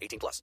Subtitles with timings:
[0.00, 0.42] 18 plus.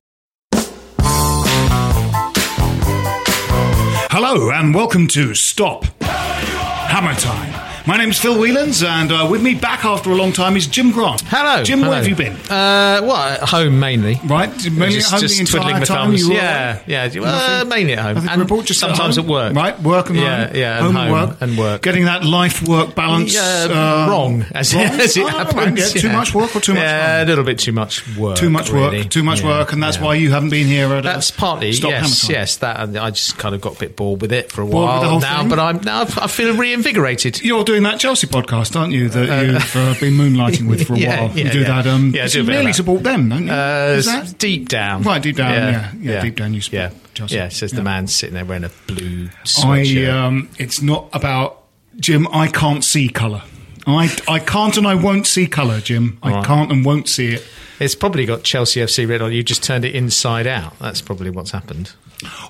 [4.10, 7.67] Hello and welcome to Stop Hammer Time.
[7.88, 10.92] My name's Phil Whelans, and uh, with me back after a long time is Jim
[10.92, 11.22] Grant.
[11.22, 11.64] Hello.
[11.64, 11.80] Jim.
[11.80, 11.92] hello.
[11.92, 12.34] Where have you been?
[12.34, 14.20] Uh, well, at home mainly.
[14.26, 16.10] Right, mainly just, at home just the entire twiddling the time.
[16.10, 16.28] thumbs.
[16.28, 16.84] Yeah, away?
[16.86, 17.62] yeah.
[17.62, 18.28] Uh, mainly at home.
[18.28, 19.24] And report, just sometimes home?
[19.26, 19.54] at work.
[19.56, 20.56] Right, work and yeah, home.
[20.58, 21.38] yeah, home, and and work.
[21.40, 21.82] and work.
[21.82, 24.84] Getting that life-work balance Yeah, uh, wrong as, wrong?
[24.84, 25.96] as it Oh, happens.
[25.96, 27.24] yeah, Too much work or too much Yeah, home?
[27.24, 28.36] a little bit too much work.
[28.36, 28.98] Too much really.
[29.04, 30.04] work, too much Yeah, work, and that's yeah.
[30.04, 30.88] why you haven't been here.
[30.88, 32.58] At, uh, That's partly Stop yes, yes.
[32.58, 35.48] That I just kind of got a bit bored with it for a while now,
[35.48, 37.42] but I'm now I feel reinvigorated.
[37.42, 39.10] You're doing that Chelsea podcast, aren't you?
[39.10, 41.38] That you've uh, been moonlighting with for a Yeah, while.
[41.38, 41.82] you do yeah.
[41.82, 41.88] that.
[41.88, 42.74] Um, Yeah, I do you a bit of really that.
[42.76, 43.52] support them, don't you?
[43.52, 45.92] Uh, deep down, Right, deep down, yeah.
[46.00, 47.36] Yeah, deep down you support yeah, Chelsea.
[47.36, 47.50] yeah.
[47.50, 47.78] Says Yeah.
[47.78, 50.14] the man sitting there wearing a blue I sweatshirt.
[50.14, 51.64] um, it's not about
[52.00, 52.28] Jim.
[52.32, 53.42] I can't see colour.
[53.86, 56.18] I I can't and I won't see colour, Jim.
[56.22, 56.46] I Right.
[56.46, 57.46] can't and won't see it.
[57.80, 59.34] It's probably got Chelsea FC written on.
[59.34, 60.78] You just turned it inside out.
[60.80, 61.94] That's probably what's happened.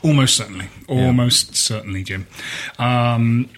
[0.02, 0.70] Almost certainly.
[0.88, 2.28] Almost certainly, Jim.
[2.80, 3.50] Um,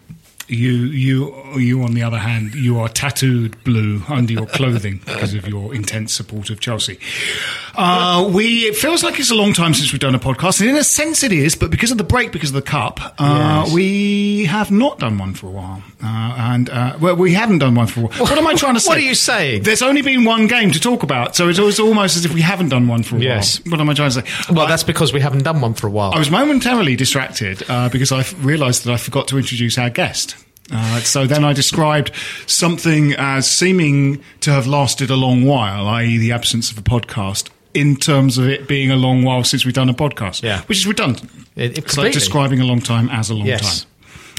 [0.49, 1.83] you, you, you.
[1.83, 6.13] On the other hand, you are tattooed blue under your clothing because of your intense
[6.13, 6.99] support of Chelsea.
[7.75, 8.59] Uh, we.
[8.65, 10.83] It feels like it's a long time since we've done a podcast, and in a
[10.83, 11.55] sense, it is.
[11.55, 13.73] But because of the break, because of the cup, uh, Yes.
[13.73, 17.75] we have not done one for a while, uh, and uh, well, we haven't done
[17.75, 18.19] one for a while.
[18.19, 18.89] What am I trying to say?
[18.89, 19.63] What are you saying?
[19.63, 22.69] There's only been one game to talk about, so it's, almost as if we haven't
[22.69, 23.59] done one for a Yes.
[23.65, 23.71] while.
[23.71, 24.53] What am I trying to say?
[24.53, 26.11] Well, I- that's because we haven't done one for a while.
[26.13, 30.35] I was momentarily distracted uh, because I realised that I forgot to introduce our guest.
[30.71, 32.11] Uh, so then I described
[32.45, 37.49] something as seeming to have lasted a long while, i.e., the absence of a podcast,
[37.73, 40.61] in terms of it being a long while since we've done a podcast, Yeah.
[40.63, 41.29] which is redundant.
[41.55, 43.81] It- it- it's like describing a long time as a long Yes.
[43.81, 43.85] time.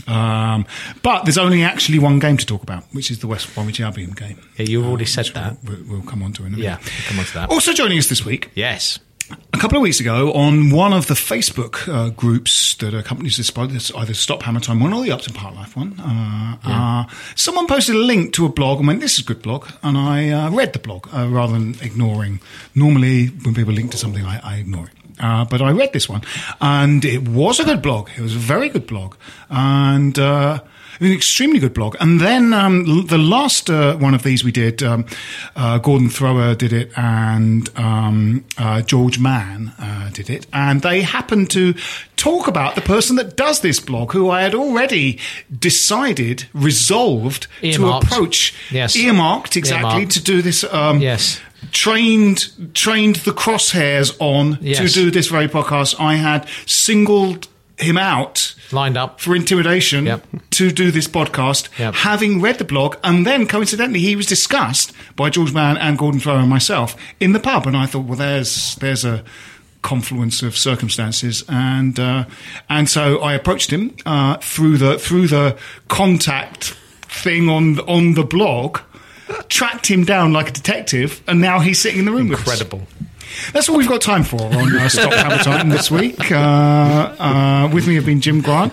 [0.09, 0.67] Um,
[1.03, 4.11] but there's only actually one game to talk about, which is the West Bromwich Albion
[4.13, 4.39] game.
[4.57, 5.59] Yeah, you've already said that.
[5.63, 6.65] We'll, we'll come on to in a minute.
[6.65, 7.49] Yeah, we'll come on to that.
[7.51, 8.99] Also joining us this week Yes.
[9.53, 13.95] A couple of weeks ago, on one of the Facebook uh, groups that accompanies this,
[13.95, 17.05] either Stop Hammer Time one or the Upton Park Life one, uh, uh,
[17.35, 19.97] someone posted a link to a blog and went, "This is a good blog," and
[19.99, 22.41] I uh, read the blog uh, rather than ignoring.
[22.75, 24.93] Normally, when people link to something, I, I ignore it.
[25.23, 26.23] Uh, but I read this one,
[26.61, 28.09] and it was a good blog.
[28.17, 29.17] It was a very good blog,
[29.51, 30.61] and uh,
[31.00, 31.97] an extremely good blog.
[32.00, 35.06] And then um, the last uh, one of these we did, um,
[35.56, 41.03] uh, Gordon Thrower did it, and um, uh, George Mann uh, did it, and they
[41.03, 41.75] happened to
[42.16, 45.19] talk about the person that does this blog, who I had already
[45.59, 48.09] decided, resolved Earmarked.
[48.09, 48.94] to approach, Yes.
[48.97, 50.12] earmarked exactly Earmarked.
[50.12, 50.65] to do this.
[50.65, 51.41] Um, Yes.
[51.72, 55.95] trained trained the crosshairs on to do this very podcast.
[55.98, 57.48] I had singled
[57.80, 59.21] him out Lined up.
[59.21, 60.27] for intimidation Yep.
[60.50, 61.94] to do this podcast, Yep.
[61.94, 66.21] having read the blog, and then coincidentally he was discussed by George Mann and Gordon
[66.21, 69.24] Thrower and myself in the pub, and I thought, well, there's there's a
[69.82, 72.24] confluence of circumstances, and uh,
[72.68, 75.56] and so I approached him uh, through the through the
[75.88, 78.78] contact thing on on the blog.
[79.48, 82.62] Tracked him down like a detective, and now he's sitting in the room with us.
[83.53, 85.12] That's all we've got time for on uh, Stop
[85.42, 86.30] Time this week.
[86.32, 86.34] Uh,
[87.18, 88.72] uh, with me have been Jim Grant,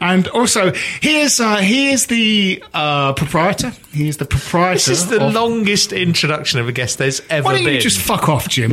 [0.00, 3.72] and also here's uh, here's the uh, proprietor.
[3.92, 4.74] He is the proprietor.
[4.74, 7.74] This is the of- longest introduction of a guest there's ever Why don't been.
[7.74, 8.72] you just fuck off, Jim?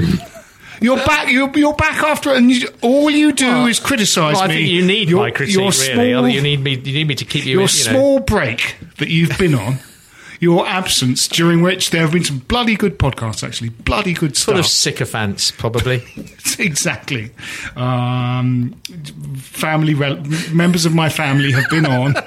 [0.79, 1.29] You're back.
[1.31, 4.47] You're, you're back after it, and you, all you do Well, is criticise Well, I
[4.47, 4.53] me.
[4.57, 6.33] think you need Your- my critique, your really.
[6.33, 6.75] you need me.
[6.75, 7.53] You need me to keep you.
[7.53, 9.79] your you know, small break that you've been on,
[10.39, 14.53] your absence during which there have been some bloody good podcasts, actually, bloody good full
[14.55, 14.59] stuff.
[14.59, 16.03] of sycophants, probably.
[16.59, 17.31] exactly.
[17.75, 18.71] Um,
[19.37, 22.15] family rel- members of my family have been on.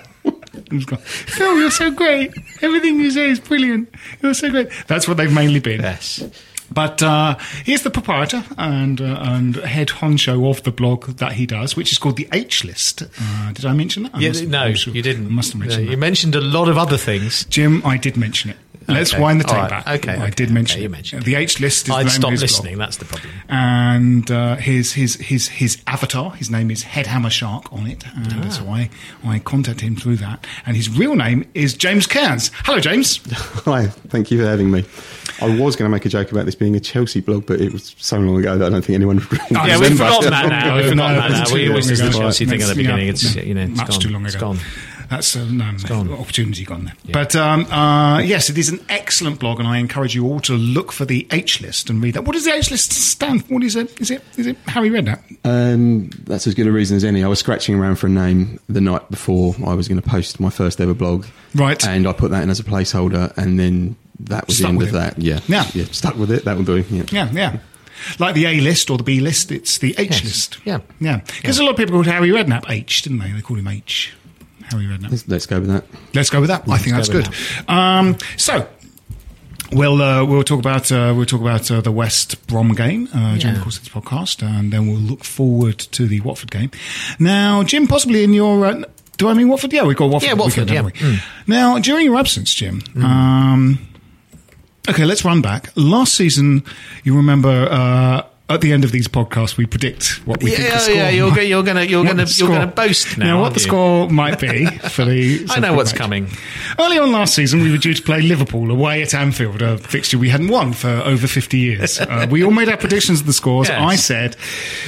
[1.01, 2.33] Phil, you're so great.
[2.63, 3.89] Everything you say is brilliant.
[4.23, 4.69] You're so great.
[4.87, 5.81] That's what they've mainly been.
[5.81, 6.23] yes.
[6.73, 11.47] But uh, he's the proprietor and uh, and head honcho of the blog that he
[11.47, 13.03] does, which is called the H List.
[13.03, 14.15] Uh, did I mention that?
[14.15, 15.27] I Yeah, must- no, sure- you didn't.
[15.27, 15.93] I must have mentioned No, that.
[15.93, 17.45] You mentioned a lot of other things.
[17.47, 18.57] Jim, I did mention it.
[18.89, 19.23] Let's Okay.
[19.23, 19.85] wind the tape All right.
[19.85, 19.89] back.
[20.01, 22.11] Okay, I okay, did mention okay, you mentioned the H list is I'd the name
[22.21, 22.75] stop listening.
[22.77, 22.87] blog.
[22.87, 23.33] That's the problem.
[23.49, 28.47] And uh, his his his his avatar, his name is Headhammer Shark on it, and
[28.47, 28.49] Ah.
[28.49, 28.91] so I
[29.25, 30.45] I contacted him through that.
[30.67, 32.51] And his real name is James Cairns.
[32.65, 33.21] Hello, James.
[33.65, 34.85] Hi, thank you for having me.
[35.43, 37.73] I was going to make a joke about this being a Chelsea blog, but it
[37.73, 40.31] was so long ago that I don't think anyone would Oh, Yeah, we've been forgotten
[40.31, 40.77] that now.
[40.77, 41.55] We've No, forgotten no, that it's now.
[41.57, 42.19] We always long did the ago.
[42.19, 43.09] Chelsea thing at the Yeah, beginning.
[43.09, 44.01] It's, you know, it's much gone.
[44.01, 44.47] too long It's ago.
[44.55, 44.59] gone.
[45.09, 46.13] That's uh, no, gone.
[46.13, 46.95] opportunity gone there.
[47.13, 50.53] But um, uh, yes, it is an excellent blog, and I encourage you all to
[50.53, 52.25] look for the H list and read that.
[52.25, 53.55] What does the H list stand for?
[53.55, 54.01] What is it?
[54.01, 55.21] Is it is it Harry Redknapp?
[55.45, 57.25] Um, that's as good a reason as any.
[57.25, 60.39] I was scratching around for a name the night before I was going to post
[60.39, 61.27] my first ever blog.
[61.57, 61.85] Right.
[61.85, 64.79] And I put that in as a placeholder, and then that was Stuck the end
[64.79, 65.19] with of that.
[65.19, 65.41] Yeah.
[65.49, 65.67] Yeah.
[65.75, 65.85] Yeah.
[65.93, 66.45] Stuck with it.
[66.45, 66.85] That will do.
[66.91, 67.05] Yeah.
[67.11, 67.59] Yeah, yeah.
[68.19, 70.25] Like the A list or the B list, it's the H Yes.
[70.25, 70.59] list.
[70.65, 70.79] Yeah.
[71.01, 71.21] yeah.
[71.41, 73.31] Because a lot of people called Harry Redknapp H, didn't they?
[73.33, 74.15] They called him H.
[74.71, 75.11] Harry Redknapp.
[75.11, 75.85] Let's, let's go with that.
[76.15, 76.69] Let's go with that.
[76.69, 77.29] I think that's go good.
[77.29, 78.67] with Um, so.
[79.73, 83.37] We'll uh, we'll talk about uh, we'll talk about uh, the West Brom game uh,
[83.37, 83.63] during the Yeah.
[83.63, 86.73] course of this podcast, and then we'll look forward to the Watford game.
[87.21, 88.83] Now, Jim, possibly in your uh,
[89.17, 89.73] do I mean Watford?
[89.73, 90.27] Yeah, we've got Watford.
[90.29, 91.09] Yeah, Watford, weekend, yeah.
[91.11, 91.21] we?
[91.47, 92.83] Now, during your absence, Jim.
[92.97, 93.79] Um,
[94.91, 95.71] okay, let's run back.
[95.77, 96.63] Last season,
[97.05, 100.69] you remember uh, at the end of these podcasts, we predict what we think the
[100.75, 101.09] Yeah, score yeah.
[101.11, 103.41] You're, might- you're gonna you're gonna you're gonna boast now.
[103.41, 103.67] what the you?
[103.67, 105.47] score might be for the.
[105.51, 105.99] I know what's match.
[106.01, 106.27] coming.
[106.79, 110.19] Early on last season, we were due to play Liverpool away at Anfield, a fixture
[110.19, 112.01] we hadn't won for over 50 years.
[112.01, 113.69] Uh, we all made our predictions of the scores.
[113.71, 113.81] Yes.
[113.81, 114.37] I said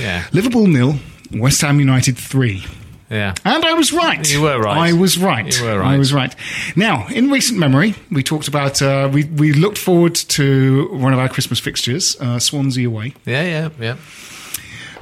[0.01, 0.25] Yeah.
[0.33, 0.97] Liverpool nil,
[1.33, 2.65] West Ham United three.
[3.13, 3.35] Yeah.
[3.45, 4.33] And I was right.
[4.33, 4.91] You were right.
[4.91, 5.59] I was right.
[5.59, 5.95] You were right.
[5.95, 6.35] I was right.
[6.77, 11.19] Now, in recent memory, we talked about, uh, we, we looked forward to one of
[11.19, 13.13] our Christmas fixtures, uh, Swansea away.
[13.27, 13.43] Yeah.
[13.43, 13.69] Yeah.
[13.79, 13.97] Yeah.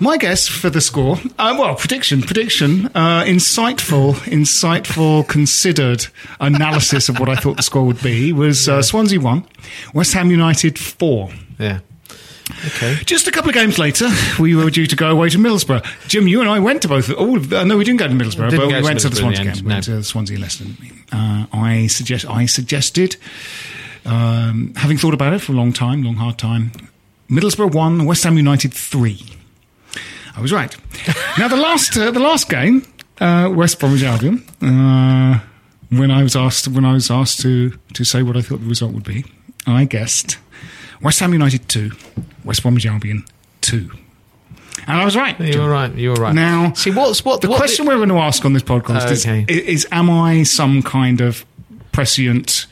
[0.02, 6.06] My guess for the score, uh, well, prediction, prediction, uh, insightful, insightful, considered
[6.40, 9.46] analysis of what I thought the score would be was uh, Swansea 1,
[9.92, 11.28] West Ham United 4.
[11.58, 11.80] Yeah.
[12.66, 12.96] Okay.
[13.04, 14.08] Just a couple of games later,
[14.38, 16.08] we were due to go away to Middlesbrough.
[16.08, 17.10] Jim, you and I went to both.
[17.12, 19.14] All of, uh, no, we didn't go to Middlesbrough, Didn't but we went to the
[19.14, 19.64] the Swansea game.
[19.64, 19.96] We went no.
[19.96, 20.64] to Swansea Leicester.
[21.12, 22.26] Uh, I suggest.
[22.26, 23.16] I suggested,
[24.04, 26.72] um, having thought about it for a long time, long hard time,
[27.30, 29.24] Middlesbrough one, West Ham United three.
[30.36, 30.76] I was right.
[31.38, 32.86] now the last uh, the last game,
[33.20, 34.44] uh, West Bromwich Albion.
[34.62, 35.40] Uh,
[35.90, 38.68] when I was asked when I was asked to to say what I thought the
[38.68, 39.24] result would be,
[39.66, 40.38] I guessed
[41.02, 41.92] West Ham United two,
[42.44, 43.24] West Bromwich Albion
[43.60, 43.90] two,
[44.86, 45.38] and I was right.
[45.40, 45.94] You were right.
[45.94, 46.34] You were right.
[46.34, 49.26] Now, see what's what The what question we're going to ask on this podcast is,
[49.26, 49.44] Okay.
[49.48, 51.44] is: Am I some kind of
[51.92, 52.66] prescient?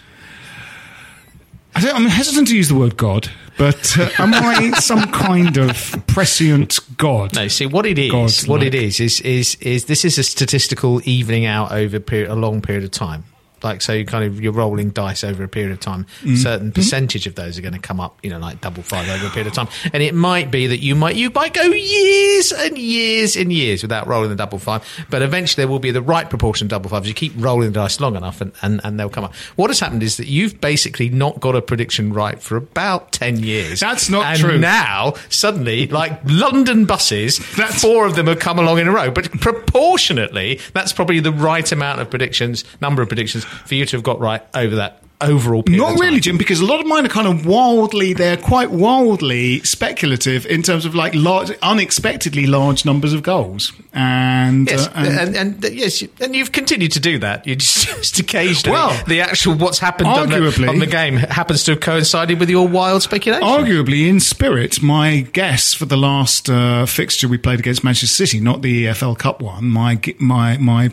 [1.75, 5.57] I don't, I'm hesitant to use the word God, but uh, am I some kind
[5.57, 7.35] of prescient God?
[7.37, 8.11] No, see what it is.
[8.11, 12.31] God's what it is is is is this is a statistical evening out over period,
[12.31, 13.25] a long period of time.
[13.63, 16.07] Like so, you kind of you're rolling dice over a period of time.
[16.23, 16.37] Mm.
[16.37, 19.27] Certain percentage of those are going to come up, you know, like double five over
[19.27, 19.69] a period of time.
[19.93, 23.83] And it might be that you might you might go years and years and years
[23.83, 26.91] without rolling the double five, but eventually there will be the right proportion of double
[26.91, 27.09] fives.
[27.09, 29.35] You keep rolling the dice long enough, and, and, and they'll come up.
[29.57, 33.39] What has happened is that you've basically not got a prediction right for about ten
[33.39, 33.81] years.
[33.81, 34.59] That's not and true.
[34.59, 39.11] Now suddenly, like London buses, That's- four of them have come along in a row.
[39.11, 43.97] But proportionately, that's probably the right amount of predictions, number of predictions for you to
[43.97, 45.81] have got right over that overall period.
[45.83, 49.59] Not really, Jim, because a lot of mine are kind of wildly, they're quite wildly
[49.65, 53.73] speculative in terms of like large, unexpectedly large numbers of goals.
[53.93, 57.49] And, Yes, uh, and- and, and, yes, you- and you've continued to do that.
[57.49, 61.17] You just, just occasionally, Well, the actual what's happened on the, arguably- on the game
[61.17, 63.43] happens to have coincided with your wild speculation.
[63.45, 68.39] Arguably, in spirit, my guess for the last uh, fixture we played against Manchester City,
[68.39, 70.91] not the EFL Cup one, my my my,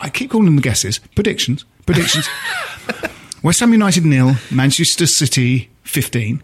[0.00, 2.28] I keep calling them the guesses, predictions, predictions.
[3.42, 6.42] West Ham United nil, Manchester City fifteen.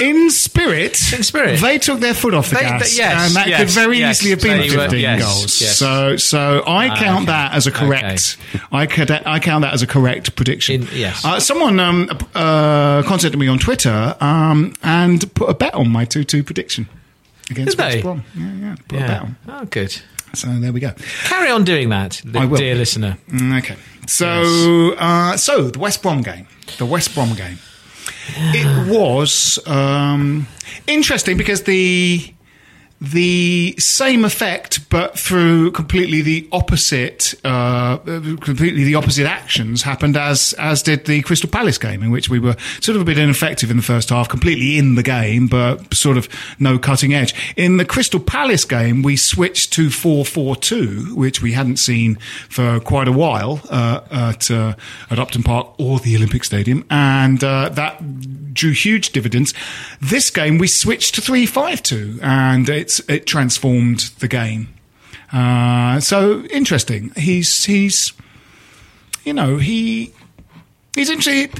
[0.00, 1.60] In spirit, In spirit.
[1.60, 3.98] they took their foot off the They- gas, they- yes, and that yes, could very
[3.98, 4.16] yes.
[4.16, 5.52] easily have been So you were- fifteen yes, goals.
[5.76, 7.26] So, so I Ah, count okay.
[7.26, 8.36] that as a correct.
[8.72, 10.82] I could, I count that as a correct prediction.
[10.82, 11.22] In- yes.
[11.24, 16.04] Uh, someone um, uh, contacted me on Twitter um, and put a bet on my
[16.06, 16.88] two-two prediction.
[17.50, 18.02] against Did West they?
[18.02, 18.24] Brom.
[18.34, 18.74] Yeah, yeah.
[18.88, 19.36] Put a bet on.
[19.48, 20.00] Oh, good.
[20.32, 20.92] So there we go.
[21.24, 22.56] Carry on doing that, li- I will.
[22.56, 23.18] dear listener.
[23.30, 23.76] Mm, Okay.
[24.10, 26.48] So, uh, so the West Brom game,
[26.78, 27.58] the West Brom game.
[28.52, 30.48] It was um,
[30.88, 32.34] interesting because the
[33.00, 40.52] the same effect, but through completely the opposite, uh, completely the opposite actions happened as
[40.54, 43.70] as did the Crystal Palace game, in which we were sort of a bit ineffective
[43.70, 46.28] in the first half, completely in the game, but sort of
[46.58, 47.34] no cutting edge.
[47.56, 52.16] In the Crystal Palace game, we switched to four four two, which we hadn't seen
[52.50, 54.74] for quite a while uh, at uh,
[55.10, 59.54] at Upton Park or the Olympic Stadium, and uh, that drew huge dividends.
[60.02, 64.68] This game, we switched to three five two, and it's it transformed the game.
[65.32, 67.12] Uh, so interesting.
[67.16, 68.12] He's he's
[69.24, 70.12] you know he
[70.94, 71.50] he's interesting.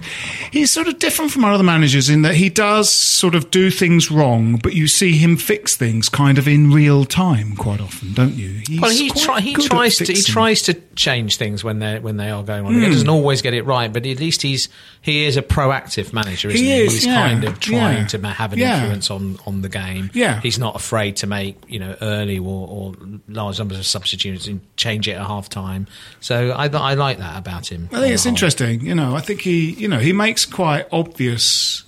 [0.51, 3.71] He's sort of different from our other managers in that he does sort of do
[3.71, 8.13] things wrong, but you see him fix things kind of in real time quite often,
[8.13, 8.63] don't you?
[8.67, 12.17] He's Well, he try, he tries to he tries to change things when they when
[12.17, 12.75] they are going on.
[12.75, 12.81] Hmm.
[12.81, 14.69] He doesn't always get it right, but at least he's
[15.03, 16.81] he is a proactive manager, isn't He he?
[16.81, 18.79] is, he's yeah, kind of trying yeah, to have an yeah.
[18.81, 20.11] influence on on the game.
[20.13, 20.41] Yeah.
[20.41, 22.95] he's not afraid to make you know early or, or
[23.29, 25.87] large numbers of substitutes and change it at half time.
[26.21, 27.89] So I I like that about him.
[27.93, 28.31] I think it's whole.
[28.31, 28.81] interesting.
[28.85, 31.85] You know, I think he, you know, he makes quite obvious.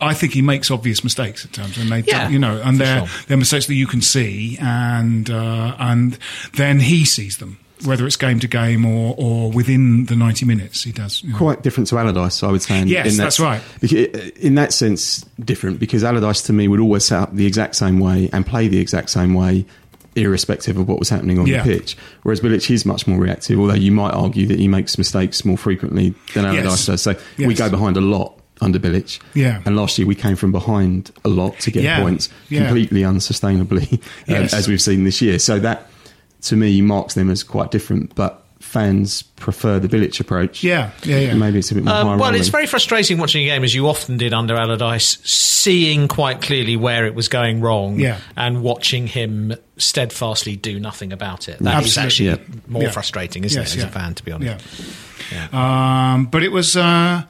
[0.00, 2.78] I think he makes obvious mistakes at times, and they, yeah, don't, you know, and
[2.78, 3.24] they're sure.
[3.26, 6.16] they're mistakes that you can see, and uh, and
[6.54, 10.84] then he sees them, whether it's game to game or or within the ninety minutes,
[10.84, 11.22] he does.
[11.24, 11.38] you know.
[11.38, 12.82] quite different to Allardyce, I would say.
[12.82, 13.62] In, Yes, in that- that's right.
[14.36, 17.98] In that sense, different because Allardyce to me would always set up the exact same
[17.98, 19.64] way and play the exact same way,
[20.16, 21.62] irrespective of what was happening on Yeah.
[21.62, 21.96] the pitch.
[22.22, 25.58] Whereas Bilic is much more reactive, although you might argue that he makes mistakes more
[25.58, 26.54] frequently than Yes.
[26.64, 27.02] Allardyce does.
[27.02, 28.32] So we go behind a lot
[28.62, 29.18] under Bilic.
[29.34, 29.60] Yeah.
[29.66, 32.00] And last year we came from behind a lot to get Yeah.
[32.00, 32.64] points, Yeah.
[32.64, 35.38] completely unsustainably, um, as we've seen this year.
[35.38, 35.90] So that,
[36.42, 38.14] to me, marks them as quite different.
[38.14, 40.62] But fans prefer the Bilic approach.
[40.62, 41.34] Yeah, yeah, yeah.
[41.34, 42.40] Maybe it's a bit more high Um, well, rolling.
[42.40, 46.76] it's very frustrating watching a game as you often did under Allardyce, seeing quite clearly
[46.76, 48.18] where it was going wrong, Yeah.
[48.36, 51.58] and watching him steadfastly do nothing about it.
[51.60, 52.30] That is Absolutely.
[52.30, 52.60] actually Yeah.
[52.68, 52.90] more Yeah.
[52.90, 53.88] frustrating, isn't Yes, it, as yeah.
[53.88, 54.14] a fan?
[54.14, 54.64] To be honest,
[55.32, 55.48] Yeah.
[56.14, 57.22] Um, but it was, uh,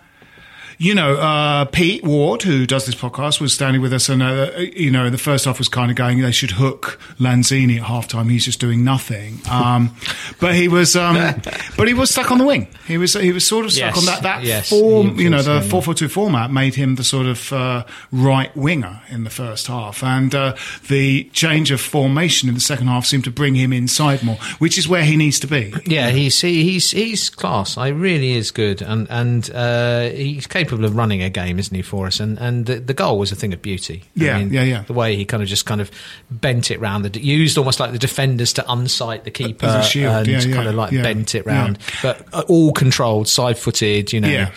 [0.78, 4.50] you know, uh, Pete Ward, who does this podcast, was standing with us, and uh,
[4.58, 6.20] you know, the first half was kind of going.
[6.20, 8.30] They should hook Lanzini at halftime.
[8.30, 9.40] He's just doing nothing.
[9.50, 9.96] Um,
[10.40, 11.16] but he was, um,
[11.78, 12.68] but he was stuck on the wing.
[12.86, 15.18] He was, he was sort of stuck Yes, on that that yes, form.
[15.18, 19.00] You know, the four four two format made him the sort of uh, right winger
[19.08, 20.56] in the first half, and uh,
[20.88, 24.76] the change of formation in the second half seemed to bring him inside more, which
[24.76, 25.72] is where he needs to be.
[25.86, 27.78] Yeah, he's he, he's he's class.
[27.78, 31.82] I really is good, and and uh, he's capable of running a game, isn't he,
[31.82, 32.20] for us?
[32.20, 34.04] And and the, the goal was a thing of beauty.
[34.14, 34.82] Yeah, yeah, yeah.
[34.82, 35.90] The way he kind of just kind of
[36.30, 39.88] bent it round, the, used almost like the defenders to unsight the keeper, As a
[39.88, 41.52] shield, and yeah, yeah, kind of like yeah, bent it yeah.
[41.52, 44.12] round, but uh, all controlled, side-footed.
[44.12, 44.50] You know, Yeah.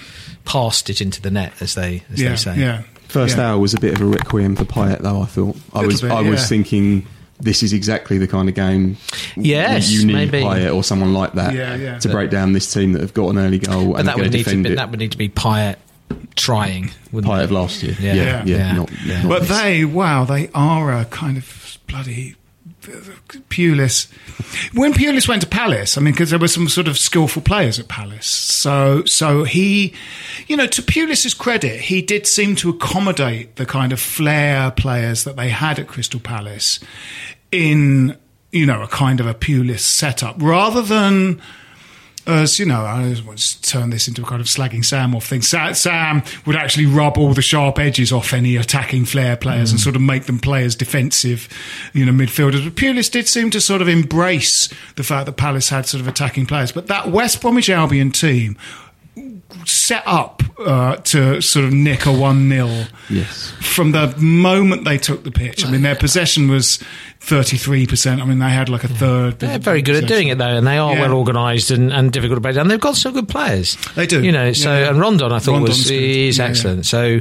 [0.45, 2.57] passed it into the net, as they as Yeah, they say.
[2.59, 2.81] yeah.
[3.07, 3.51] First yeah.
[3.51, 5.21] hour was a bit of a requiem for Payet, though.
[5.21, 7.05] I thought I was bit, I was thinking
[7.41, 8.97] this is exactly the kind of game.
[9.35, 10.41] Yes, you need maybe.
[10.41, 11.97] Payet or someone like that Yeah, yeah.
[11.99, 14.25] to break down this team that have got an early goal But and that going
[14.25, 14.75] would to need to defend be, it.
[14.75, 15.77] that would need to be Payet
[16.35, 16.91] trying.
[17.11, 18.13] wouldn't Payet of last year, Yeah.
[18.13, 18.43] yeah, Yeah.
[18.45, 18.73] yeah, Yeah.
[18.73, 19.21] not, Yeah.
[19.23, 19.49] not But this.
[19.57, 22.35] they, wow, they are a kind of bloody
[23.49, 24.07] Pulis.
[24.73, 27.77] When Pulis went to Palace, I mean, because there were some sort of skillful players
[27.79, 29.93] at Palace, so so he,
[30.47, 35.23] you know, to Pulis's credit, he did seem to accommodate the kind of flair players
[35.25, 36.79] that they had at Crystal Palace
[37.51, 38.15] in
[38.51, 41.41] you know a kind of a Pulis setup rather than
[42.29, 45.15] as you know, I just want to turn this into a kind of slagging Sam
[45.15, 45.41] off thing.
[45.41, 49.83] Sam would actually rub all the sharp edges off any attacking flair players and mm.
[49.83, 51.49] sort of make them play as defensive,
[51.93, 52.63] you know, midfielders.
[52.63, 56.07] But Pulis did seem to sort of embrace the fact that Palace had sort of
[56.07, 56.71] attacking players.
[56.71, 58.57] But that West Bromwich Albion team
[59.65, 63.51] set up uh, to sort of nick a 1 0 Yes.
[63.61, 65.65] from the moment they took the pitch.
[65.65, 66.79] I mean, their possession was
[67.21, 68.21] 33%.
[68.21, 69.39] I mean, they had like a third.
[69.39, 71.01] They're very good at doing it though, and they are Yeah.
[71.01, 72.67] well organised and, and difficult to break down.
[72.67, 73.77] They've got some good players.
[73.95, 74.23] They do.
[74.23, 74.53] you know.
[74.53, 74.89] So Yeah.
[74.89, 76.01] and Rondon, I thought Rondon's was good.
[76.01, 76.45] is yeah.
[76.45, 76.85] excellent.
[76.85, 77.19] So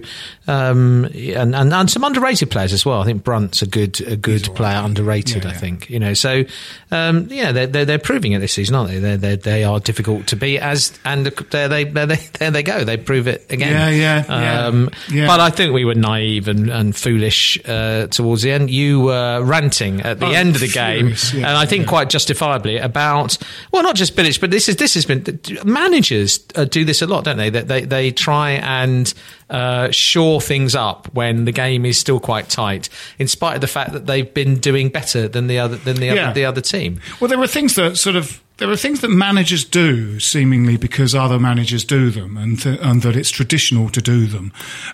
[0.48, 3.00] um, and, and and some underrated players as well.
[3.00, 5.44] I think Brunt's a good a good player, underrated.
[5.44, 5.58] Yeah, I yeah.
[5.58, 6.14] think you know.
[6.14, 6.44] So
[6.90, 8.98] um, yeah, they're, they're they're proving it this season, aren't they?
[8.98, 12.82] They're, they're they are difficult to beat as and there they're they there they go.
[12.84, 13.72] They prove it again.
[13.72, 15.26] Yeah, yeah, Um, yeah.
[15.26, 18.70] But I think we were naive and, and foolish uh, towards the end.
[18.70, 22.08] You were ranting at the Oh, end of the game, furious, and I think quite
[22.08, 23.36] justifiably about
[23.70, 27.06] well, not just Bilic, but this is this has been managers uh, do this a
[27.06, 27.50] lot, don't they?
[27.50, 29.12] That they they try and
[29.50, 32.88] uh, shore things up when the game is still quite tight,
[33.18, 36.06] in spite of the fact that they've been doing better than the other than the
[36.06, 36.24] Yeah.
[36.26, 37.00] other, the other team.
[37.20, 41.14] Well, there are things that sort of there are things that managers do seemingly because
[41.14, 44.52] other managers do them, and th- and that it's traditional to do them,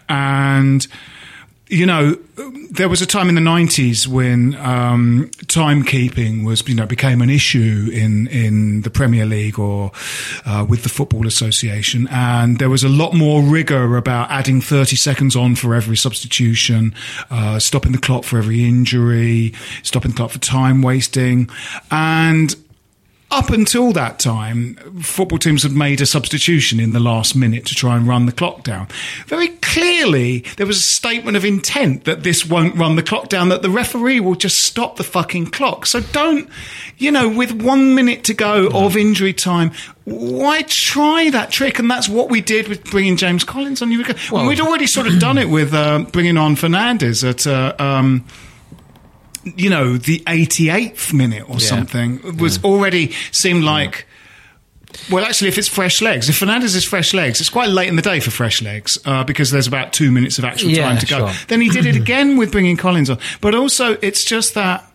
[0.08, 0.86] and.
[1.74, 2.16] You know,
[2.70, 7.30] there was a time in the nineties when um, timekeeping was, you know, became an
[7.30, 9.90] issue in in the Premier League or
[10.46, 14.94] uh, with the Football Association, and there was a lot more rigor about adding thirty
[14.94, 16.94] seconds on for every substitution,
[17.28, 19.52] uh, stopping the clock for every injury,
[19.82, 21.50] stopping the clock for time wasting,
[21.90, 22.54] and
[23.34, 27.74] up until that time, football teams had made a substitution in the last minute to
[27.74, 28.86] try and run the clock down.
[29.26, 33.48] Very clearly, there was a statement of intent that this won't run the clock down,
[33.48, 35.84] that the referee will just stop the fucking clock.
[35.86, 36.48] So don't,
[36.96, 39.72] you know, with one minute to go of injury time,
[40.04, 41.80] why try that trick?
[41.80, 43.90] And that's what we did with bringing James Collins on.
[43.90, 47.46] You well, we'd already sort of done it with uh, bringing on Fernandez at.
[47.46, 48.24] Uh, um,
[49.56, 54.06] you know, the 88th minute or something was already seemed like.
[55.10, 57.96] Well, actually, if it's fresh legs, if Fernandez is fresh legs, it's quite late in
[57.96, 60.98] the day for fresh legs uh, because there's about two minutes of actual Yeah, time
[60.98, 61.18] to go.
[61.28, 61.46] sure.
[61.48, 63.18] Then he did it again with bringing Collins on.
[63.40, 64.88] But also, it's just that.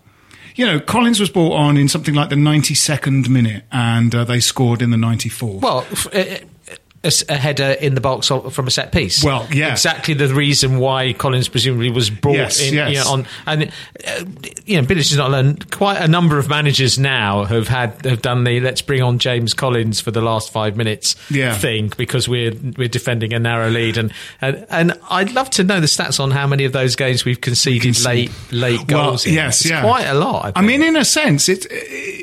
[0.55, 4.39] You know, Collins was brought on in something like the 92nd minute, and uh, they
[4.41, 5.61] scored in the 94th.
[5.61, 9.23] Well, f- uh, a, a header in the box from a set piece.
[9.23, 9.71] Well, yeah.
[9.71, 12.73] exactly the reason why Collins presumably was brought Yes, in.
[12.73, 12.89] yes.
[12.91, 13.63] You know, on and
[14.05, 14.25] uh,
[14.65, 15.57] you know, Bilic is not alone.
[15.71, 19.53] Quite a number of managers now have had have done the let's bring on James
[19.53, 21.57] Collins for the last five minutes Yeah.
[21.57, 25.79] thing because we're we're defending a narrow lead and, and and I'd love to know
[25.79, 29.25] the stats on how many of those games we've conceded late late goals.
[29.25, 29.33] in.
[29.33, 30.53] yes, yeah, quite a lot.
[30.55, 31.65] I, I mean, in a sense, it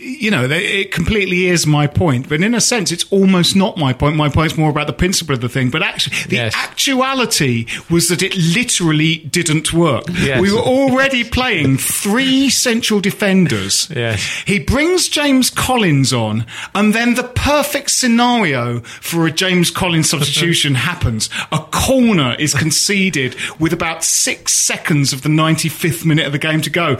[0.05, 3.93] you know it completely is my point, but in a sense, it's almost not my
[3.93, 4.17] point.
[4.17, 5.71] My point's more about the principle of the thing.
[5.71, 6.55] But actually, the Yes.
[6.55, 10.05] actuality was that it literally didn't work.
[10.21, 10.41] Yes.
[10.41, 13.89] We were already playing three central defenders.
[13.95, 14.43] Yes.
[14.47, 20.75] He brings James Collins on, and then the perfect scenario for a James Collins substitution
[20.91, 21.29] happens.
[21.53, 26.61] A corner is conceded with about six seconds of the 95th minute of the game
[26.63, 26.99] to go.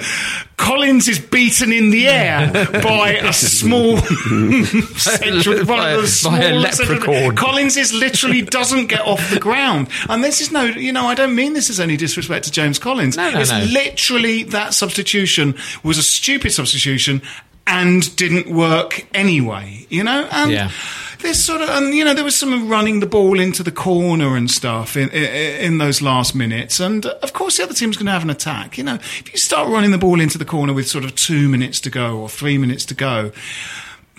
[0.57, 2.51] Collins is beaten in the air
[2.83, 3.99] by a small
[4.97, 7.37] central, By a- by a leprechaun.
[7.37, 11.15] Collins is literally doesn't get off the ground, and this is no, you know, I
[11.15, 13.17] don't mean this as any disrespect to James Collins.
[13.17, 13.61] No, no, it's no.
[13.65, 17.21] literally that substitution was a stupid substitution
[17.67, 20.29] and didn't work anyway, you know?
[20.31, 20.71] And Yeah.
[21.21, 24.37] There's sort of, and you know, there was some running the ball into the corner
[24.37, 26.81] and stuff in, in, in those last minutes.
[26.81, 28.79] And uh, of course, the other team's going to have an attack.
[28.79, 31.49] You know, if you start running the ball into the corner with sort of two
[31.49, 33.33] minutes to go or three minutes to go,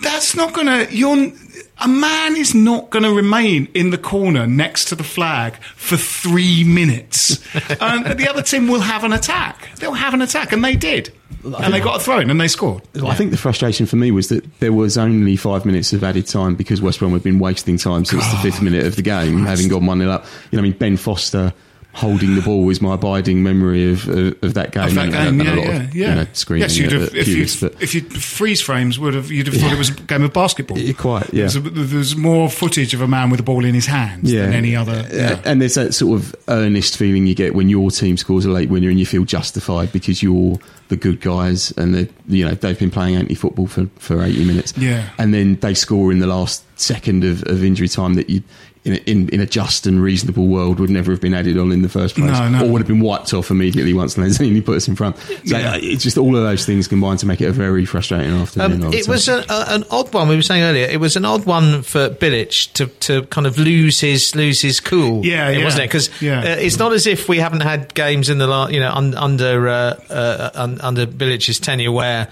[0.00, 1.32] that's not going to, you're,
[1.80, 5.96] a man is not going to remain in the corner next to the flag for
[5.96, 7.42] three minutes.
[7.80, 9.68] and the other team will have an attack.
[9.76, 11.12] They'll have an attack, and they did.
[11.44, 12.82] And they got a throw in and they scored.
[13.04, 16.26] I think the frustration for me was that there was only five minutes of added
[16.26, 19.44] time because West Brom had been wasting time since the fifth minute of the game,
[19.44, 20.24] having gone 1 0 up.
[20.50, 21.52] You know, I mean, Ben Foster
[21.94, 24.84] holding the ball is my abiding memory of, of, of that game.
[24.84, 26.08] Of that game, and yeah, a lot yeah, of, yeah.
[26.08, 29.14] You know, screaming yes, you'd have, if you purists, but if you freeze frames would
[29.14, 30.78] have you'd have thought it was a game of basketball.
[30.78, 31.48] Yeah, quite, yeah.
[31.48, 34.52] There's, a, there's more footage of a man with a ball in his hands than
[34.52, 35.06] any other.
[35.12, 35.40] Yeah.
[35.44, 38.70] And there's that sort of earnest feeling you get when your team scores a late
[38.70, 42.78] winner and you feel justified because you're the good guys and they you know they've
[42.78, 44.76] been playing anti football for, for 80 minutes.
[44.76, 45.10] Yeah.
[45.18, 48.42] And then they score in the last second of, of injury time that you
[48.88, 51.70] in a, in, in a just and reasonable world would never have been added on
[51.70, 52.64] in the first place No, no.
[52.66, 55.16] or would have been wiped off immediately once Lanzini put us in front.
[55.18, 55.72] So Yeah.
[55.72, 58.84] uh, it's just all of those things combined to make it a very frustrating afternoon.
[58.84, 60.28] Um, it was a, a, an odd one.
[60.28, 60.86] We were saying earlier.
[60.86, 64.80] It was an odd one for Bilic to, to kind of lose his lose his
[64.80, 65.24] cool.
[65.24, 65.64] Yeah, yeah.
[65.64, 65.88] wasn't it?
[65.88, 66.40] Because Yeah.
[66.40, 69.14] uh, it's not as if we haven't had games in the last, you know, un,
[69.14, 69.72] under uh,
[70.10, 72.28] uh, un, under Bilic's tenure where.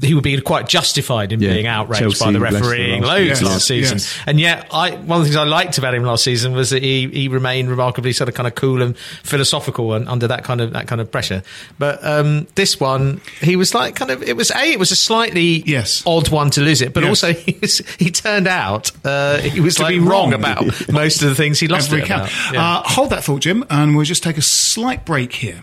[0.00, 1.52] He would be quite justified in Yeah.
[1.54, 4.14] being outraged Chelsea, by the refereeing last- loads Yes, last season, yes.
[4.26, 6.82] and yet I one of the things I liked about him last season was that
[6.82, 10.60] he, he remained remarkably sort of kind of cool and philosophical and under that kind
[10.60, 11.42] of that kind of pressure.
[11.78, 14.96] But um, this one, he was like kind of it was a it was a
[14.96, 16.02] slightly Yes.
[16.06, 17.08] odd one to lose it, but Yes.
[17.08, 20.34] also he, was, he turned out uh, he was To like be wrong wrong.
[20.34, 22.30] about most of the things he lost Every it count.
[22.30, 22.52] about.
[22.54, 22.68] Yeah.
[22.78, 25.62] Uh, hold that thought, Jim, and we'll just take a slight break here.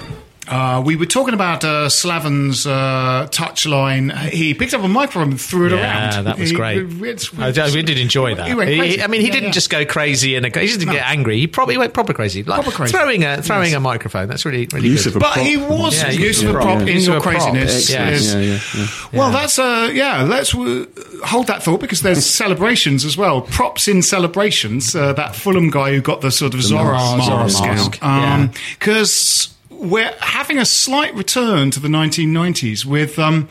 [0.51, 4.11] Uh, we were talking about uh, Slaven's uh, touchline.
[4.29, 6.25] He picked up a microphone and threw it Yeah, around.
[6.25, 6.79] that was He- great.
[7.03, 8.47] it's- I, I- we did enjoy that.
[8.47, 9.01] He went He- crazy.
[9.01, 9.51] I mean, he Yeah, didn't yeah.
[9.53, 11.37] just go crazy and he didn't get angry.
[11.39, 12.91] He probably went proper crazy, like Proper crazy.
[12.91, 13.77] throwing a throwing Yes.
[13.77, 14.27] a microphone.
[14.27, 15.11] That's really really Use good.
[15.11, 15.45] of a But prop.
[15.45, 16.81] he was Yeah, use use of a prop prop.
[16.81, 17.89] in Use your of craziness.
[17.89, 18.09] Yeah.
[18.09, 18.87] yeah, yeah, yeah.
[19.13, 20.23] Well, that's uh, yeah.
[20.23, 20.85] Let's uh,
[21.23, 23.41] hold that thought because there's celebrations as well.
[23.41, 24.93] Props in celebrations.
[24.95, 27.17] Uh, that Fulham guy who got the sort of Zorro mask.
[27.47, 27.61] mask.
[28.01, 29.47] Zorro mask, Because
[29.81, 33.17] we're having a slight return to the 1990s with.
[33.19, 33.49] Um,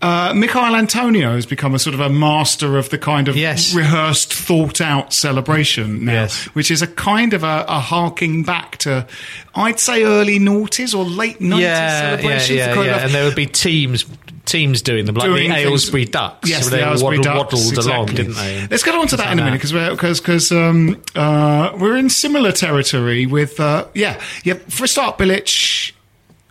[0.00, 3.74] uh, Mikhail Antonio has become a sort of a master of the kind of Yes.
[3.74, 6.44] rehearsed, thought out celebration now, Yes.
[6.54, 9.08] which is a kind of a, a harking back to,
[9.56, 12.58] I'd say, early noughties or late 90s yeah, yeah, celebrations.
[12.58, 12.96] yeah, yeah.
[12.96, 14.04] of- and there would be teams
[14.48, 16.48] teams doing them, like doing the things- Aylesbury Ducks.
[16.48, 18.24] Yes, so the they Aylesbury waddled, Ducks, waddled along, exactly.
[18.24, 18.66] didn't they?
[18.70, 19.60] Let's get on to that Like in a minute
[20.00, 24.54] because because um, uh, we're in similar territory with uh, yeah yeah.
[24.54, 25.92] For a start, Bilic,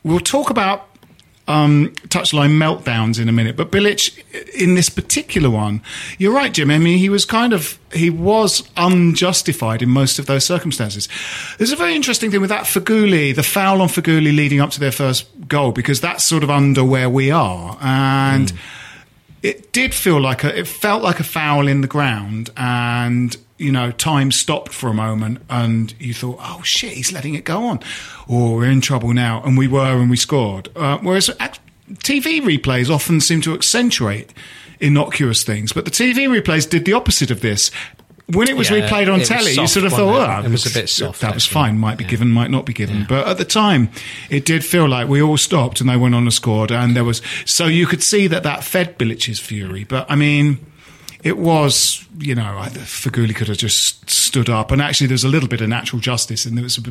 [0.03, 0.86] we'll talk about.
[1.49, 4.21] Um, touchline meltdowns in a minute, but Bilic
[4.53, 5.81] in this particular one,
[6.17, 6.69] you're right, Jim.
[6.69, 11.07] I mean, he was kind of he was unjustified in most of those circumstances.
[11.57, 14.79] There's a very interesting thing with that Feghouli, the foul on Feghouli leading up to
[14.81, 18.51] their first goal, because that's sort of under where we are, and
[19.41, 23.71] it did feel like a, it felt like a foul in the ground and you
[23.71, 27.65] know time stopped for a moment and you thought oh shit he's letting it go
[27.65, 27.79] on
[28.27, 32.89] or we're in trouble now and we were and we scored uh, whereas tv replays
[32.89, 34.33] often seem to accentuate
[34.79, 37.71] innocuous things but the tv replays did the opposite of this
[38.33, 40.65] when it was Yeah, replayed on was telly, you sort of thought, oh, It was
[40.65, 41.53] a bit soft, That was actually.
[41.53, 41.79] fine.
[41.79, 43.05] Might be given, might not be given.
[43.07, 43.87] But at the time,
[44.29, 46.69] it did feel like we all stopped and they went on and scored.
[46.69, 49.85] And there was, so you could see that that fed Bilic's fury.
[49.85, 50.59] But I mean,
[51.27, 54.71] it was, you know, either Feghouli could have just stood up.
[54.71, 56.45] And actually, there's a little bit of natural justice.
[56.45, 56.81] And there was a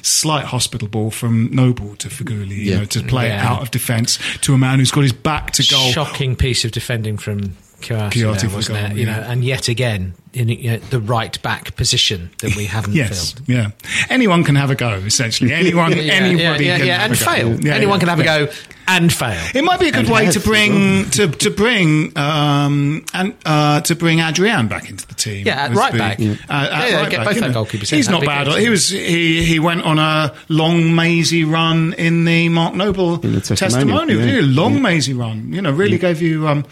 [0.00, 2.78] slight hospital ball from Noble to Feghouli, you Yeah.
[2.78, 3.46] know, to play Yeah.
[3.50, 5.92] out of defence to a man who's got his back to goal.
[5.92, 8.96] Shocking piece of defending from Kouyaté, Kouyaté there, wasn't goal, it?
[8.96, 9.16] You yeah.
[9.16, 13.32] know, and yet again in you know, the right back position that we haven't Yes,
[13.32, 13.48] filled.
[13.48, 13.70] yeah.
[14.08, 14.90] Anyone can have a go.
[14.94, 17.30] Essentially, anyone, Yeah, anybody yeah, yeah, can yeah, have and a go.
[17.30, 17.60] fail.
[17.66, 18.34] Yeah, Anyone yeah, can have yeah.
[18.36, 18.52] a go
[18.88, 19.40] and fail.
[19.54, 23.80] It might be a good And way to bring to to bring um and uh,
[23.82, 25.46] to bring Adrian back into the team.
[25.46, 26.18] Yeah, at right the- back.
[26.20, 27.90] Uh, at Yeah, yeah, right get back, both our goalkeepers.
[27.94, 28.46] He's not bad.
[28.48, 28.60] good.
[28.60, 33.32] He was he he went on a long mazy run in the Mark Noble In
[33.34, 34.18] the testimonial, testimonial.
[34.26, 34.34] yeah.
[34.34, 34.80] Really long Yeah.
[34.80, 35.52] mazy run.
[35.52, 36.64] You know, really gave you um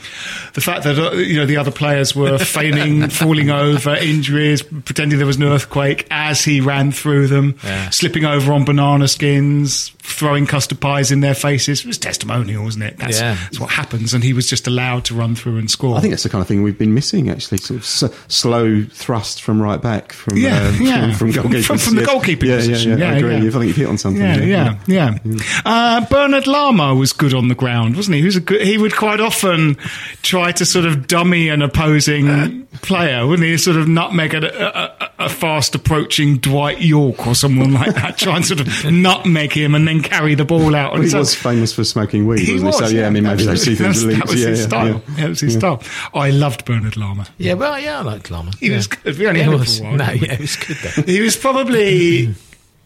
[0.54, 5.18] the fact that uh, you know the other players were feigning falling over, injuries, pretending
[5.18, 7.90] there was an earthquake as he ran through them, Yeah.
[7.90, 11.80] slipping over on banana skins, throwing custard pies in their faces.
[11.80, 12.98] It was testimonial, wasn't it?
[12.98, 13.34] That's, Yeah.
[13.34, 15.96] that's what happens, and he was just allowed to run through and score.
[15.96, 17.58] I think that's the kind of thing we've been missing, actually.
[17.58, 21.12] Sort of s- slow thrust from right back from Yeah, uh, yeah.
[21.14, 21.62] from, from.
[21.62, 22.92] From- from the goalkeeper yeah, position.
[22.92, 23.30] Yeah, yeah, Yeah, I agree.
[23.36, 23.48] yeah.
[23.48, 24.22] I think you've hit on something.
[24.22, 25.40] Yeah, yeah, yeah.
[25.64, 28.20] Uh, Bernard Lama was good on the ground, wasn't he?
[28.20, 28.62] He was a good.
[28.62, 29.76] He would quite often
[30.22, 33.57] try to sort of dummy an opposing player, wouldn't he?
[33.59, 38.16] Sort of nutmeg a, a, a- a fast approaching Dwight Yorke or someone like that.
[38.16, 40.94] try and sort of nutmeg him and then carry the ball out.
[40.94, 42.79] Well, he so- was famous for smoking weed, He wasn't was.
[42.79, 44.26] So, yeah, I mean, maybe those two things are That's- linked.
[44.26, 44.87] That was yeah, his yeah, style.
[44.88, 45.14] yeah.
[45.16, 45.59] That was his Yeah.
[45.59, 45.83] style.
[46.14, 47.26] I loved Bernard Lama.
[47.37, 48.53] Yeah, well, yeah, I liked Lama.
[48.59, 48.76] He yeah.
[48.76, 49.18] was good.
[49.18, 49.96] We only He had him was- for a while.
[49.98, 51.03] No, yeah, it was good though.
[51.03, 52.35] he was probably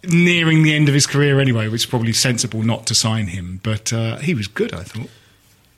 [0.09, 3.61] nearing the end of his career anyway, which is probably sensible not to sign him.
[3.63, 5.09] But uh, he was good, I thought.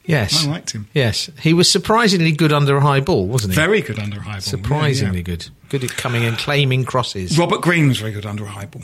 [0.07, 0.89] Yes, I liked him.
[0.95, 3.57] Yes, he was surprisingly good under a high ball, wasn't he?
[3.57, 4.41] Very good under a high ball.
[4.41, 5.49] surprisingly Yeah, good.
[5.69, 7.37] Good at coming and claiming crosses.
[7.39, 8.83] Robert Green was very good under a high ball.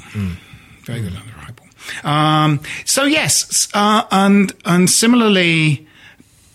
[0.85, 2.11] Very good under a high ball.
[2.11, 5.87] Um, so yes, uh, and and similarly.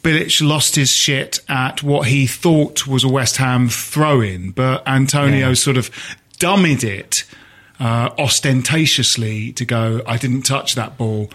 [0.03, 5.49] Bilic lost his shit at what he thought was a West Ham throw-in, but Antonio
[5.49, 5.53] Yeah.
[5.55, 5.89] sort of
[6.39, 7.25] dummied it
[7.79, 11.29] uh, ostentatiously to go, I didn't touch that ball,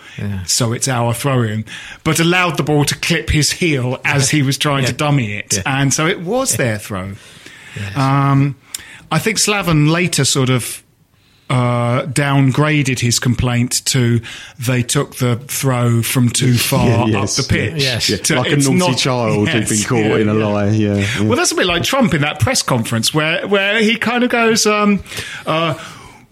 [0.46, 1.64] so it's our throw in,
[2.04, 5.54] but allowed the ball to clip his heel as he was trying to dummy it.
[5.56, 5.62] Yeah.
[5.66, 7.14] And so it was their throw.
[7.96, 8.56] Um,
[9.10, 10.82] I think Slaven later sort of
[11.50, 14.20] uh, downgraded his complaint to
[14.58, 17.82] they took the throw from too far Yeah, up the pitch.
[17.82, 18.08] Yes.
[18.08, 20.46] Yeah, To- like a naughty not- child Yes, who'd been caught yeah, in a yeah.
[20.46, 20.68] lie.
[20.70, 21.22] Yeah, yeah.
[21.28, 24.30] Well, that's a bit like Trump in that press conference where, where he kind of
[24.30, 25.02] goes, um,
[25.46, 25.74] uh,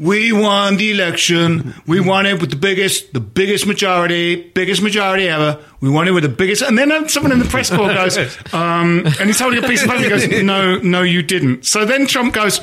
[0.00, 1.74] we won the election.
[1.86, 5.62] We won it with the biggest, the biggest majority, biggest majority ever.
[5.80, 6.62] We won it with the biggest.
[6.62, 8.16] And then someone in the press corps goes,
[8.54, 10.02] um, and he's holding a piece of paper.
[10.02, 11.66] He goes, no, no, you didn't.
[11.66, 12.60] So then Trump goes,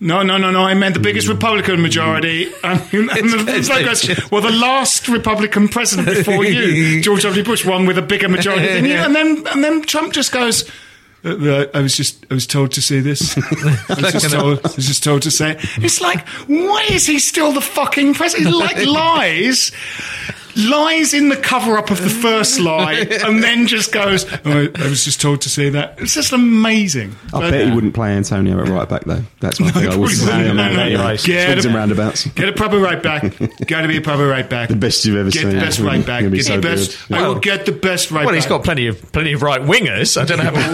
[0.00, 0.62] no, no, no, no.
[0.62, 2.52] I meant the biggest Republican majority.
[2.64, 7.44] And, and the goes, well, the last Republican president before you, George W.
[7.44, 8.96] Bush, won with a bigger majority than you.
[8.96, 10.68] And then, and then Trump just goes,
[11.24, 13.36] uh, I was just, I was told to say this.
[13.88, 15.58] I was just told, I was just told to say it.
[15.78, 18.56] It's like, why is he still the fucking president?
[18.56, 19.72] Like lies,
[20.56, 22.92] lies in the cover up of the first lie,
[23.24, 26.00] and then just goes, oh, I was just told to say that.
[26.00, 27.14] It's just amazing.
[27.32, 29.22] I But- bet he wouldn't play Antonio at right back though.
[29.40, 30.36] That's one thing I would probably say.
[30.38, 30.56] wouldn't.
[30.56, 31.16] No, no, no.
[31.16, 32.26] Swings Get and a- roundabouts.
[32.28, 33.22] Get a proper right back.
[33.66, 34.68] Got to be a proper right back.
[34.68, 35.50] The best you've ever Get seen.
[35.50, 36.30] Get the best right back.
[36.30, 37.08] Get so the best.
[37.08, 37.16] good.
[37.16, 38.26] I will get the best right Well, back.
[38.26, 40.20] Well, he's got plenty of plenty of right wingers.
[40.20, 40.48] I don't know.
[40.48, 40.64] About,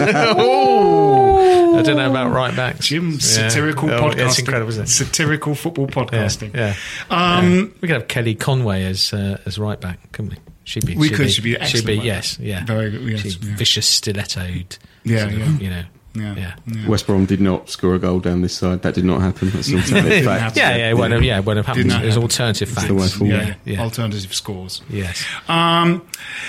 [1.78, 2.86] I don't know about right backs.
[2.88, 3.18] Jim, Yeah.
[3.18, 4.26] satirical Oh, podcasting.
[4.28, 4.88] It's incredible, isn't it?
[4.88, 6.54] Satirical football podcasting.
[6.54, 6.74] yeah.
[7.10, 10.36] Um, we could have Kelly Conway as uh, as right back, couldn't we?
[10.64, 10.96] She'd be.
[10.96, 11.96] We she'd could, Be, she'd be She'd be.
[11.98, 12.36] right Yes.
[12.38, 12.46] back.
[12.46, 12.64] Yeah.
[12.64, 13.56] Very good, yes, She'd yeah.
[13.56, 14.78] Vicious stilettoed.
[15.04, 15.58] Yeah, sort of, yeah.
[15.60, 15.82] You know.
[16.12, 16.54] Yeah.
[16.66, 16.88] Yeah.
[16.88, 18.82] West Brom did not score a goal down this side.
[18.82, 19.50] That did not happen.
[19.50, 20.40] That's an alternative fact.
[20.42, 20.58] happen.
[20.58, 21.90] Yeah, yeah, it won't have, yeah, it won't have happened.
[21.90, 22.22] Didn't There's happen.
[22.24, 22.88] alternative facts.
[22.88, 23.32] the way forward.
[23.32, 23.80] yeah, Yeah.
[23.82, 24.82] Alternative scores.
[24.90, 25.24] Yes.
[25.46, 26.04] Um,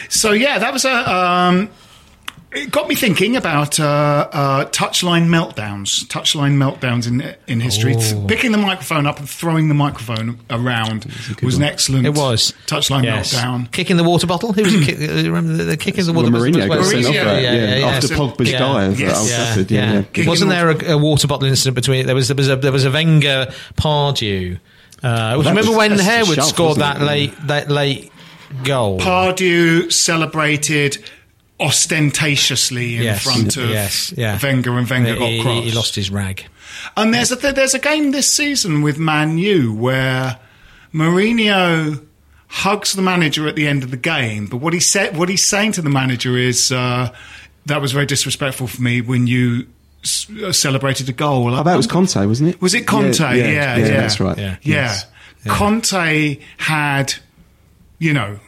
[0.09, 1.13] so yeah, that was a.
[1.15, 1.69] Um,
[2.53, 3.83] it got me thinking about uh,
[4.31, 6.03] uh, touchline meltdowns.
[6.07, 7.95] Touchline meltdowns in in history.
[7.97, 8.25] Oh.
[8.27, 11.05] Picking the microphone up and throwing the microphone around
[11.41, 12.05] was an excellent.
[12.05, 13.33] It was touchline Yes.
[13.33, 13.71] meltdown.
[13.71, 14.51] Kicking the water bottle.
[14.53, 14.97] Who was the kick?
[14.99, 16.53] uh, Remember the, the kicking the water Well, bottle?
[16.61, 17.85] Mourinho got was- Mourinho, yeah, yeah, yeah.
[17.87, 18.59] after So- Pogba's Yeah.
[18.59, 19.69] dive Yes.
[19.69, 22.05] Yeah, Wasn't there a, a water bottle incident between?
[22.05, 24.59] There was there was a there was a Wenger Pardew.
[25.03, 27.05] Uh, that remember was- when that's Harewood shove, scored that it?
[27.05, 28.11] late that late
[28.63, 28.99] goal?
[28.99, 30.97] Pardew celebrated
[31.61, 33.23] ostentatiously in Yes.
[33.23, 34.39] front of Yes, yeah.
[34.41, 35.63] Wenger, and Wenger got he, cross.
[35.63, 36.45] he lost his rag.
[36.97, 40.39] And there's a there's a game this season with Man U where
[40.93, 42.05] Mourinho
[42.47, 45.43] hugs the manager at the end of the game, but what he said what he's
[45.43, 47.09] saying to the manager is uh,
[47.65, 49.67] that was very disrespectful for me when you
[50.03, 51.53] s- uh, celebrated a goal.
[51.53, 52.61] Oh, that was Conte, wasn't it?
[52.61, 53.19] Was it Conte?
[53.19, 54.37] Yeah, yeah, that's right.
[54.37, 54.57] Yeah.
[54.61, 54.75] Yeah.
[54.75, 55.05] Yes.
[55.47, 57.13] Conte had,
[57.99, 58.39] you know,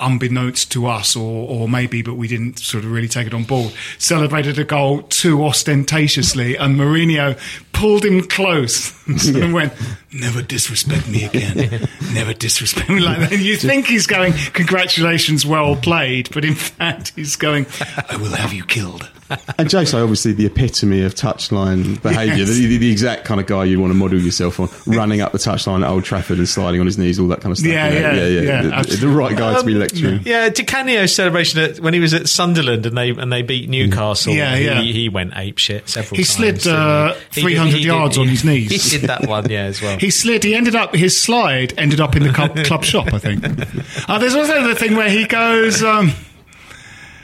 [0.00, 3.44] unbeknownst to us, or, or maybe, but we didn't sort of really take it on
[3.44, 7.38] board, celebrated a goal too ostentatiously, and Mourinho
[7.72, 8.92] pulled him close
[9.26, 9.72] and went,
[10.14, 11.88] Never disrespect me again.
[12.12, 13.32] Never disrespect me like that.
[13.32, 17.66] And you think he's going, Congratulations, well played, but in fact, he's going,
[18.10, 19.08] I will have you killed.
[19.56, 22.48] And Jose, obviously, the epitome of touchline behaviour, Yes.
[22.50, 25.32] the, the, the exact kind of guy you want to model yourself on, running up
[25.32, 27.72] the touchline at Old Trafford and sliding on his knees, all that kind of stuff.
[27.72, 28.12] Yeah, you know?
[28.12, 30.20] yeah, yeah, The- the, right guy to be Um, lecturing.
[30.26, 33.70] Yeah, Di Canio's celebration at, when he was at Sunderland and they and they beat
[33.70, 34.34] Newcastle.
[34.34, 34.82] Yeah, yeah.
[34.82, 36.28] He went ape shit several He times.
[36.30, 37.40] slid, didn't uh, he?
[37.40, 38.70] He 300 did- he did- yards on he- his knees.
[38.92, 39.98] He did that one, yeah, as well.
[39.98, 40.44] He slid.
[40.44, 40.94] He ended up.
[40.94, 43.12] His slide ended up in the club, club shop.
[43.12, 43.44] I think.
[44.08, 45.82] Uh, there's also the thing where he goes.
[45.82, 46.12] Um,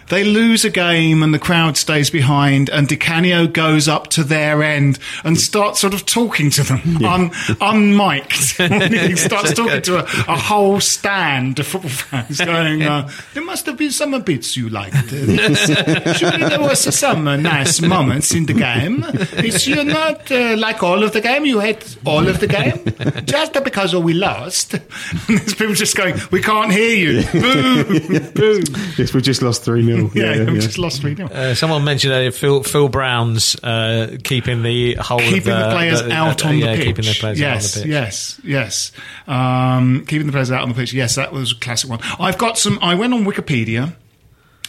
[0.09, 4.25] they lose a game and the crowd stays behind, and Di Canio goes up to
[4.25, 8.99] their end and starts sort of talking to them, un, unmiked.
[9.09, 13.67] he starts talking to a, a whole stand of football fans, going, uh, "There must
[13.67, 14.97] have been some bits you liked.
[15.09, 19.05] Surely there was some nice moments in the game.
[19.45, 21.45] Is you not uh, like all of the game?
[21.45, 26.17] You hate all of the game just because we lost." And there's people just going,
[26.31, 28.63] "We can't hear you." Boo, boo.
[28.97, 29.98] Yes, we just lost 3 0.
[30.15, 34.63] Yeah, we just lost three 0 Uh, someone mentioned earlier Phil, Phil Brown's uh, keeping
[34.63, 36.87] the whole keeping of the players the- out uh, on yeah, the pitch.
[36.87, 37.91] keeping the players yes, out on the pitch.
[37.93, 38.93] yes, yes.
[39.27, 40.93] Um, keeping the players out on the pitch.
[40.93, 42.01] Yes, that was a classic one.
[42.19, 42.79] I've got some.
[42.83, 43.95] I went on Wikipedia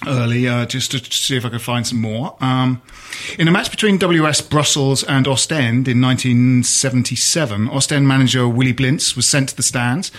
[0.07, 2.37] early uh, just to see if I could find some more.
[2.39, 2.81] Um,
[3.37, 9.27] in a match between WS Brussels and Ostend in 1977, Ostend manager Willy Blintz was
[9.27, 10.11] sent to the stands.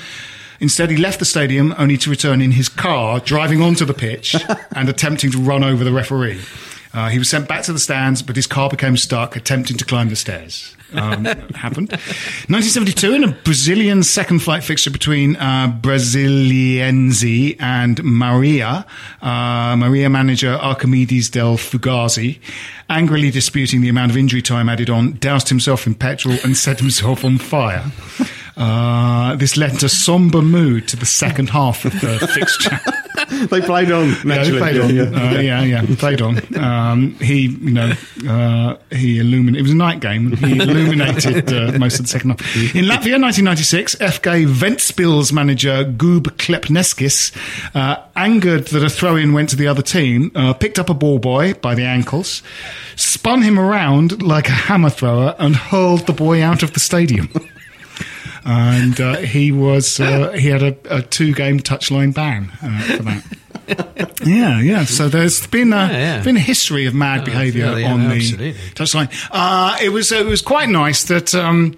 [0.61, 4.37] Instead, he left the stadium only to return in his car, driving onto the pitch
[4.77, 6.41] and attempting to run over the referee.
[6.93, 9.85] Uh, he was sent back to the stands, but his car became stuck attempting to
[9.85, 10.75] climb the stairs.
[10.93, 11.91] Um, happened.
[11.91, 18.85] 1972, in a Brazilian second flight fixture between uh, Brasiliense and Maria,
[19.23, 22.41] uh, Maria manager Archimedes del Fugazi,
[22.89, 26.81] angrily disputing the amount of injury time added on, doused himself in petrol and set
[26.81, 27.85] himself on fire.
[28.61, 32.79] Uh, this lent a somber mood to the second half of the fixture.
[33.47, 34.95] they played on Yeah, played on.
[34.95, 36.41] Yeah, Uh, yeah, yeah, played on.
[36.63, 37.93] Um, he, you know,
[38.29, 39.61] uh, he illuminated.
[39.61, 40.37] It was a night game.
[40.37, 42.41] He illuminated uh, most of the second half.
[42.75, 47.33] In Latvia, 1996, FK Ventspils manager Gub Klepneskis,
[47.75, 51.19] uh, angered that a throw-in went to the other team, uh, picked up a ball
[51.19, 52.43] boy by the ankles,
[52.97, 57.31] spun him around like a hammer thrower, and hurled the boy out of the stadium.
[58.45, 63.03] And uh, he was uh, he had a, a two game touchline ban uh, for
[63.05, 63.25] that.
[64.27, 64.85] Yeah, yeah.
[64.85, 66.23] So there's been a Yeah, yeah.
[66.25, 68.53] been a history of mad behaviour yeah, yeah, on the absolutely.
[68.75, 69.29] touchline.
[69.31, 71.35] Uh, it was it was quite nice that.
[71.37, 71.77] Um,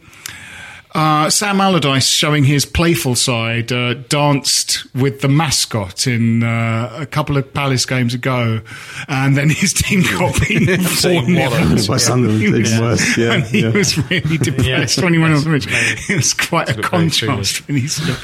[0.94, 7.06] uh, Sam Allardyce, showing his playful side, uh, danced with the mascot in uh, a
[7.06, 8.60] couple of Palace games ago,
[9.08, 11.88] and then his team got beaten four walloped.
[11.88, 13.16] By Sunderland, even worse.
[13.16, 13.70] Yeah, and he yeah.
[13.70, 15.04] was really depressed Yeah.
[15.04, 15.66] when he went on the pitch.
[16.12, 18.16] It was quite a contrast when he stood.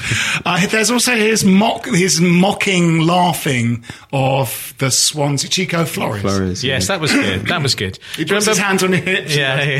[0.45, 6.21] Uh, there's also his mock, his mocking, laughing of the Swansea Chico Flores.
[6.21, 7.47] Flores, Yes, that was good.
[7.47, 7.97] That was good.
[8.15, 9.35] He Do you puts his hands on his hips.
[9.35, 9.79] Yeah,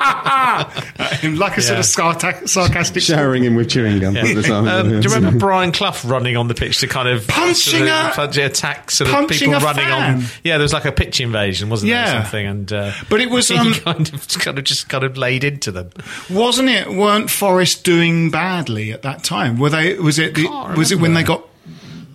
[0.00, 1.34] yeah.
[1.36, 3.02] like a sort of sarta- sarcastic.
[3.02, 4.66] Showering him with chewing gum all the time.
[4.66, 7.82] Um, do you remember Brian Clough running on the pitch to kind of Punching sort
[7.82, 10.14] of, a- punch- attack sort of people running fan.
[10.18, 10.24] on?
[10.42, 12.02] Yeah, there was like a pitch invasion, wasn't there?
[12.04, 12.18] Yeah.
[12.18, 15.04] Or something, and uh, But it was, he um, kind of kind of just kind
[15.04, 15.90] of laid into them.
[16.30, 16.90] Wasn't it?
[16.90, 19.58] Weren't Forest doing badly at that time?
[19.58, 19.98] Were they?
[19.98, 20.34] Was it?
[20.34, 21.46] The, Can't was it when they got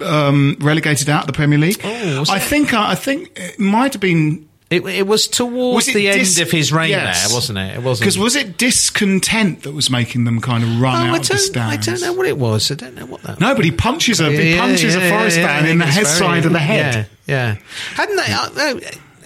[0.02, 1.80] um, relegated out of the Premier League?
[1.84, 2.74] Oh, I think.
[2.74, 4.48] Uh, I think it might have been.
[4.76, 7.28] It, it was towards Was it the dis- end of his reign Yes.
[7.28, 7.76] there, wasn't it?
[7.78, 11.20] It wasn't Because was it discontent that was making them kind of run Oh, out
[11.22, 11.88] of the stands?
[11.88, 12.72] I don't know what it was.
[12.72, 13.40] I don't know what that.
[13.40, 16.16] No, but he punches a he punches yeah, a Forest yeah, in the head very-
[16.18, 17.08] side of the head.
[17.28, 17.56] Yeah.
[17.96, 18.32] Hadn't they?
[18.32, 18.80] Uh, no,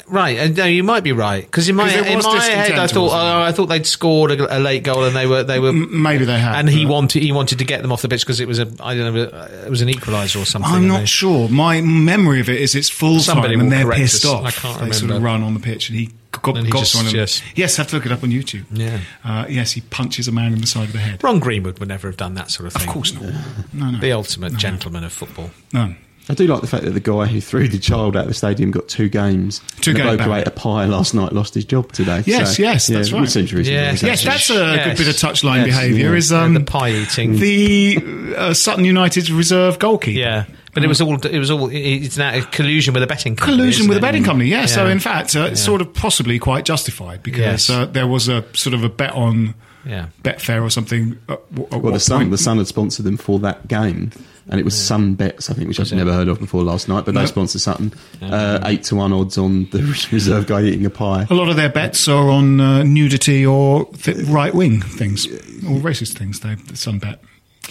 [0.10, 0.56] right.
[0.56, 3.52] No, you might be right because in my in my head I thought oh, I
[3.52, 6.40] thought they'd scored a, a late goal and they were they were M- Maybe they
[6.40, 6.56] had.
[6.60, 8.68] and he wanted he wanted to get them off the pitch because it was a
[8.80, 9.24] I don't know
[9.66, 10.72] it was an equaliser or something.
[10.72, 11.48] I'm not they- sure.
[11.50, 14.32] My memory of it is it's full Somebody time and they're pissed us.
[14.32, 14.46] off.
[14.46, 16.80] I can't they sort of run on the pitch and he got, And he got
[16.80, 17.22] just- one of them.
[17.22, 18.66] just- Yes, have to look it up on YouTube.
[18.72, 19.00] Yeah.
[19.26, 21.24] Uh, yes, he punches a man in the side of the head.
[21.24, 22.88] Ron Greenwood would never have done that sort of thing.
[22.88, 23.24] Of course not.
[23.74, 24.00] No, no.
[24.00, 25.52] The ultimate gentleman of football.
[25.74, 25.96] no.
[26.30, 28.34] I do like the fact that the guy who threw the child out of the
[28.36, 29.62] stadium got two games.
[29.82, 32.22] Two And the bloke who ate a pie last night lost his job today.
[32.28, 33.22] Yes, So, yes, yeah, that's right.
[33.22, 33.92] would seem Yeah.
[33.92, 34.10] exactly.
[34.10, 34.86] Yes, that's a Yes.
[35.00, 35.66] good bit of touchline Yes.
[35.66, 36.12] behaviour.
[36.12, 36.16] Yeah.
[36.18, 37.40] Is Yeah, um, the pie eating.
[37.40, 37.98] the
[38.38, 40.20] uh, Sutton United's reserve goalkeeper.
[40.20, 40.44] Yeah,
[40.76, 43.58] but it was all it was all it's now a collusion with a betting company.
[43.58, 44.50] collusion isn't with a betting company.
[44.50, 47.70] Yeah, so in fact, uh, it's sort of possibly quite justified because Yes.
[47.72, 50.08] uh, there was a sort of a bet on Yeah.
[50.24, 51.18] Betfair or something.
[51.28, 52.32] At, at Well, what the Sun, point.
[52.32, 54.12] the Sun had sponsored them for that game,
[54.50, 57.06] and it was Sun Bets, I think, which I've never heard of before last night.
[57.06, 57.30] But they Nope.
[57.30, 59.82] sponsor Sutton, uh, eight to one odds on the
[60.12, 61.28] reserve guy eating a pie.
[61.30, 65.80] A lot of their bets are on uh, nudity or th- right wing things, or
[65.80, 66.40] racist things.
[66.40, 67.22] They some bet.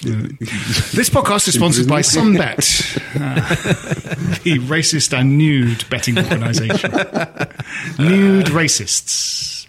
[0.06, 3.34] Uh, this podcast is sponsored by Sunbet, uh,
[4.44, 6.92] the racist and nude betting organisation.
[7.98, 9.66] nude racists.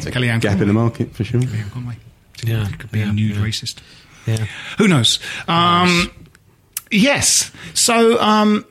[0.00, 1.40] Kellyanne Gap in the market for sure.
[1.40, 1.96] Kellyanne Conway.
[2.44, 3.76] Yeah, Could be a nude racist.
[4.28, 4.46] Yeah.
[4.78, 5.18] Who knows?
[5.46, 6.10] Um,
[6.90, 7.50] yes.
[7.74, 8.64] So, um,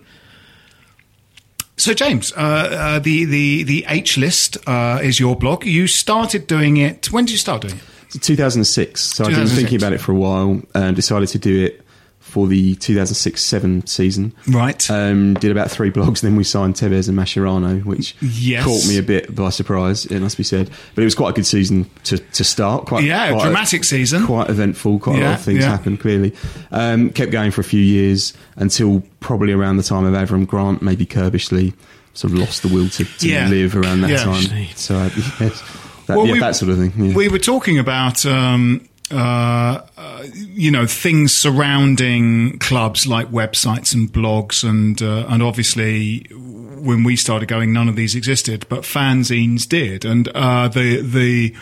[1.77, 5.65] so James, uh, uh, the the the H list uh, is your blog.
[5.65, 7.11] You started doing it.
[7.11, 7.83] When did you start doing it?
[8.09, 9.01] So 2006.
[9.01, 11.86] So I've been thinking about it for a while and decided to do it
[12.27, 14.33] for the 2006-7 season.
[14.47, 14.89] Right.
[14.91, 18.63] Um, did about three blogs, then we signed Tevez and Mascherano, which Yes.
[18.63, 20.69] caught me a bit by surprise, it must be said.
[20.95, 22.85] But it was quite a good season to, to start.
[22.85, 24.25] Quite, Yeah, quite dramatic season.
[24.25, 25.69] Quite eventful, quite a lot of things yeah.
[25.69, 26.33] happened, clearly.
[26.71, 30.81] Um, kept going for a few years until probably around the time of Avram Grant,
[30.81, 31.73] maybe Curbishley,
[32.13, 33.47] sort of lost the will to, to Yeah.
[33.47, 34.23] live around that Yeah.
[34.23, 34.67] time.
[34.75, 35.09] So, uh,
[35.39, 35.63] yes,
[36.07, 36.93] that, Well, yeah, we- that sort of thing.
[37.09, 37.15] Yeah.
[37.15, 44.11] We were talking about, um, uh, uh, you know, things surrounding clubs like websites and
[44.11, 49.67] blogs, and uh, and obviously when we started going, none of these existed, but fanzines
[49.67, 51.55] did, and uh, the the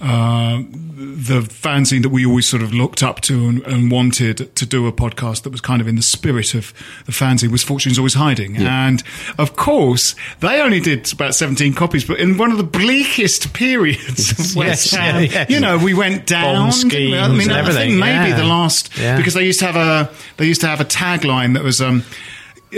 [0.00, 0.62] uh,
[0.96, 4.86] the fanzine that we always sort of looked up to and, and wanted to do
[4.86, 6.72] a podcast that was kind of in the spirit of
[7.06, 9.02] the fanzine was Fortune's Always Hiding, and
[9.36, 14.30] of course they only did about seventeen copies, but in one of the bleakest periods
[14.32, 15.46] of West Yes, Ham, yeah, yeah.
[15.48, 16.70] you know, we went down.
[16.70, 17.18] Bomb didn't we?
[17.18, 17.48] I mean,
[17.86, 18.36] think maybe yeah.
[18.36, 19.16] the last Yeah.
[19.16, 21.80] because they used to have a they used to have a tagline that was.
[21.80, 22.04] Um,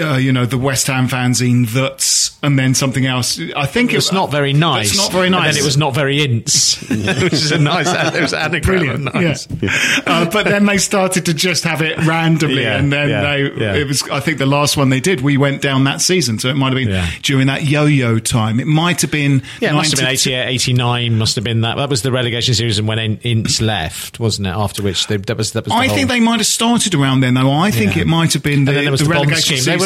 [0.00, 3.38] uh, you know, the West Ham fanzine that's, and then something else.
[3.54, 4.90] I think It's not very nice.
[4.90, 5.54] It's not very And nice.
[5.54, 7.86] then it was not very Ince, which is a nice.
[8.14, 8.78] It was an anagram.
[8.78, 9.46] Brilliant, nice.
[9.60, 10.02] yeah.
[10.06, 13.42] Uh, but then they started to just have it randomly, Yeah, and then yeah, they.
[13.60, 13.74] yeah.
[13.74, 14.02] It was.
[14.10, 16.68] I think the last one they did, we went down that season, so it might
[16.72, 17.08] have been Yeah.
[17.22, 18.60] during that yo-yo time.
[18.60, 19.42] It might have been.
[19.60, 21.76] Yeah, it must have been 90 88, 89, must have been that.
[21.76, 24.50] That was the relegation series and when In- Ince left, wasn't it?
[24.50, 25.72] After which they, that was that was.
[25.72, 27.50] The I whole, think they might have started around then, though.
[27.52, 28.02] I think Yeah.
[28.02, 29.28] it might have been the, And then there was the the Bond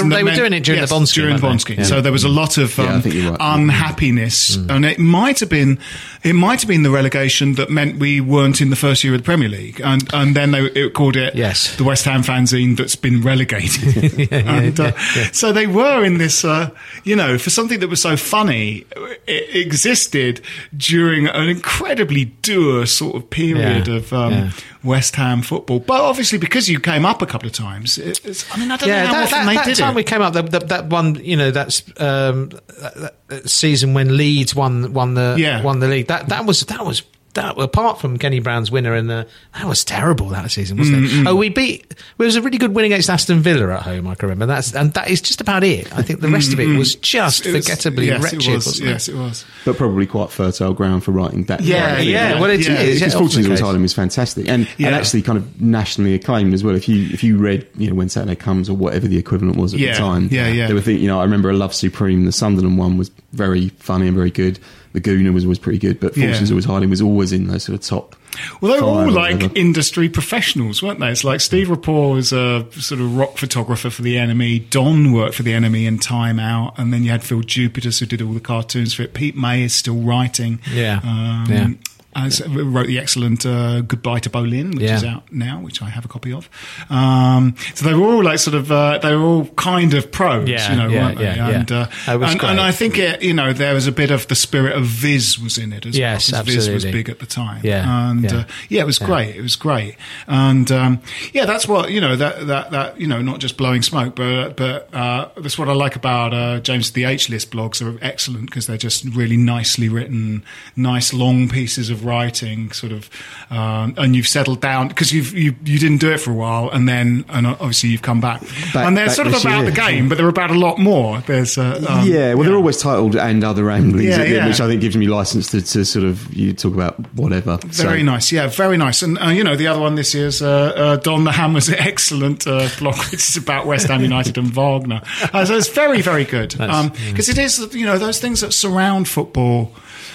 [0.03, 0.09] relegation.
[0.11, 1.61] They were- they that were doing it during the yes, Bond scheme, During the Bond
[1.61, 1.79] scheme.
[1.79, 1.85] Yeah.
[1.85, 3.41] So there was a lot of um, think you're right.
[3.41, 5.79] unhappiness, and it might have been
[6.23, 9.21] it might have been the relegation that meant we weren't in the first year of
[9.21, 11.77] the Premier League, and and then they it called it Yes.
[11.77, 14.31] the West Ham fanzine that's been relegated.
[14.33, 14.93] and, uh,
[15.33, 16.71] So they were in this, uh,
[17.05, 18.85] you know, for something that was so funny,
[19.27, 20.41] it existed
[20.77, 24.51] during an incredibly dour sort of period Yeah, of um, yeah.
[24.87, 25.81] West Ham football.
[25.81, 29.07] But obviously, because you came up a couple of times, I mean, I don't know
[29.07, 29.97] how that, often that, they that did time it.
[29.97, 32.49] we came up, that, that, that one, you know, that's um,
[32.81, 35.63] that, that season when Leeds won won the Yeah.
[35.63, 36.07] won the league.
[36.07, 37.03] That that was that was.
[37.37, 41.21] That, apart from Kenny Brown's winner in the, that was terrible that season, wasn't Mm,
[41.23, 41.27] it?
[41.29, 41.85] Oh, we beat.
[41.91, 44.07] It was a really good win against Aston Villa at home.
[44.09, 45.97] I can remember that's and that is just about it.
[45.97, 48.55] I think the rest of it was just Mm, It was- forgettably yes, wretched, it
[48.55, 49.15] was, wasn't yes, it?
[49.15, 49.45] it was.
[49.65, 51.61] but probably quite fertile ground for writing that.
[51.61, 52.09] Yeah, kind of thing.
[52.09, 52.73] yeah, well, it Yeah.
[52.81, 54.87] is, because yeah, Fortunes often the Always is fantastic, and Yeah.
[54.89, 56.75] and actually kind of nationally acclaimed as well.
[56.75, 59.75] If you if you read you know when Saturday comes or whatever the equivalent was
[59.75, 60.67] at Yeah, the time, yeah, yeah.
[60.69, 61.03] they were thinking.
[61.03, 64.31] you know I remember a Love Supreme, the Sunderland one was very funny and very
[64.31, 64.59] good.
[64.97, 66.29] The Gooner was always pretty good, but Yeah.
[66.29, 68.17] Fortunes Always Hiding was always in those sort of top.
[68.63, 69.53] Well, they were all like whatever.
[69.55, 71.11] industry professionals, weren't they?
[71.11, 74.71] It's like Steve Rapport was a sort of rock photographer for the NME.
[74.71, 78.07] Don worked for the NME in Time Out, and then you had Phil Jupitus who
[78.07, 79.13] did all the cartoons for it.
[79.13, 80.61] Pete May is still writing.
[80.73, 81.01] Yeah.
[81.05, 81.69] um, Yeah.
[82.17, 84.97] As, wrote the excellent uh, Goodbye to Boleyn, which Yeah.
[84.97, 86.49] is out now, which I have a copy of.
[86.91, 90.49] Um, so they were all like sort of, uh, they were all kind of pros,
[90.49, 91.27] Yeah, you know, yeah, weren't they?
[91.27, 94.35] and, uh, and, and I think it, you know, there was a bit of the
[94.35, 96.43] spirit of Viz was in it as Yes, well.
[96.43, 97.61] Viz was big at the time.
[97.63, 98.37] Yeah, and yeah.
[98.39, 99.37] Uh, yeah, it was great.
[99.37, 99.97] It was great,
[100.27, 101.01] and um,
[101.33, 102.17] yeah, that's what you know.
[102.17, 105.73] That that that you know, not just blowing smoke, but but uh, that's what I
[105.75, 107.83] like about uh, James the H list blogs.
[107.85, 110.45] Are excellent because they're just really nicely written,
[110.77, 113.11] nice long pieces of writing, sort of,
[113.51, 116.71] um, and you've settled down because you've you you didn't do it for a while,
[116.71, 118.41] and then and obviously you've come back,
[118.73, 119.71] Back- and they're back sort of about year.
[119.71, 121.21] the game, but they're about a lot more.
[121.21, 124.35] There's uh, um, yeah, well, they're always titled and other ramblings, Yeah, at the end,
[124.37, 124.47] yeah.
[124.47, 127.59] which I think gives me license to, to sort of you talk about whatever.
[127.65, 129.03] Very So- nice, yeah, very nice.
[129.03, 131.69] And uh, you know, the other one this year is uh, uh, Don the Hammer's
[131.71, 135.01] excellent uh, blog, which is about West Ham United and Wagner.
[135.33, 139.09] Uh, so it's very, very good because it is, you know, those things that surround
[139.09, 139.73] football.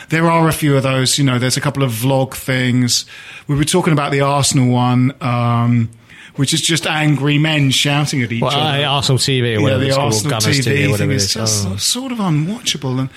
[0.09, 1.17] There are a few of those.
[1.17, 3.05] You know, there's a couple of vlog things.
[3.47, 5.13] We were talking about the Arsenal one.
[5.21, 5.89] Um,
[6.37, 8.85] which is just angry men shouting at each Well, other.
[8.85, 11.33] uh, Arsenal TV or whatever yeah, the called, Arsenal Gunners TV, TV, thing is is.
[11.33, 11.75] just Oh.
[11.75, 12.99] sort of unwatchable.
[13.01, 13.09] And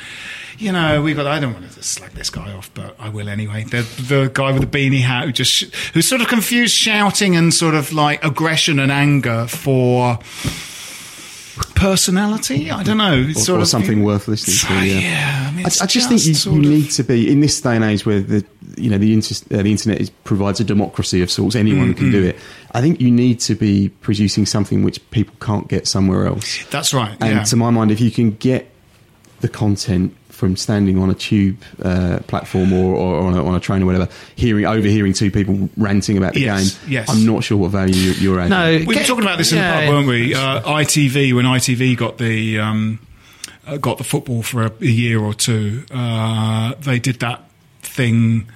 [0.58, 1.24] you know, we got.
[1.28, 3.62] I don't want to slag this guy off, but I will anyway.
[3.64, 5.62] The the guy with the beanie hat who just
[5.94, 10.18] who's sort of confused shouting and sort of like aggression and anger for
[11.74, 12.70] personality.
[12.70, 13.14] I don't know.
[13.28, 14.86] It's or, sort or of something worth listening to.
[14.86, 17.60] Yeah, Yeah, I mean, I, I just think you, you need to be in this
[17.60, 18.44] day and age where the
[18.76, 21.54] you know the, inter- uh, the internet is, provides a democracy of sorts.
[21.56, 22.12] Anyone can Mm-hmm.
[22.12, 22.36] do it.
[22.72, 26.64] I think you need to be producing something which people can't get somewhere else.
[26.70, 27.16] That's right.
[27.20, 27.42] And yeah.
[27.44, 28.68] to my mind, if you can get
[29.40, 33.60] the content from standing on a tube uh, platform or, or on, a, on a
[33.60, 37.08] train or whatever, hearing overhearing two people ranting about the Yes, game, yes.
[37.08, 38.50] I'm not sure what value you- you're adding.
[38.50, 40.34] No, We were get- talking about this in yeah, the pub, weren't we?
[40.34, 42.98] Uh, ITV when ITV got the um,
[43.66, 47.42] uh, got the football for a, a year or two, uh, they did that
[47.82, 48.46] thing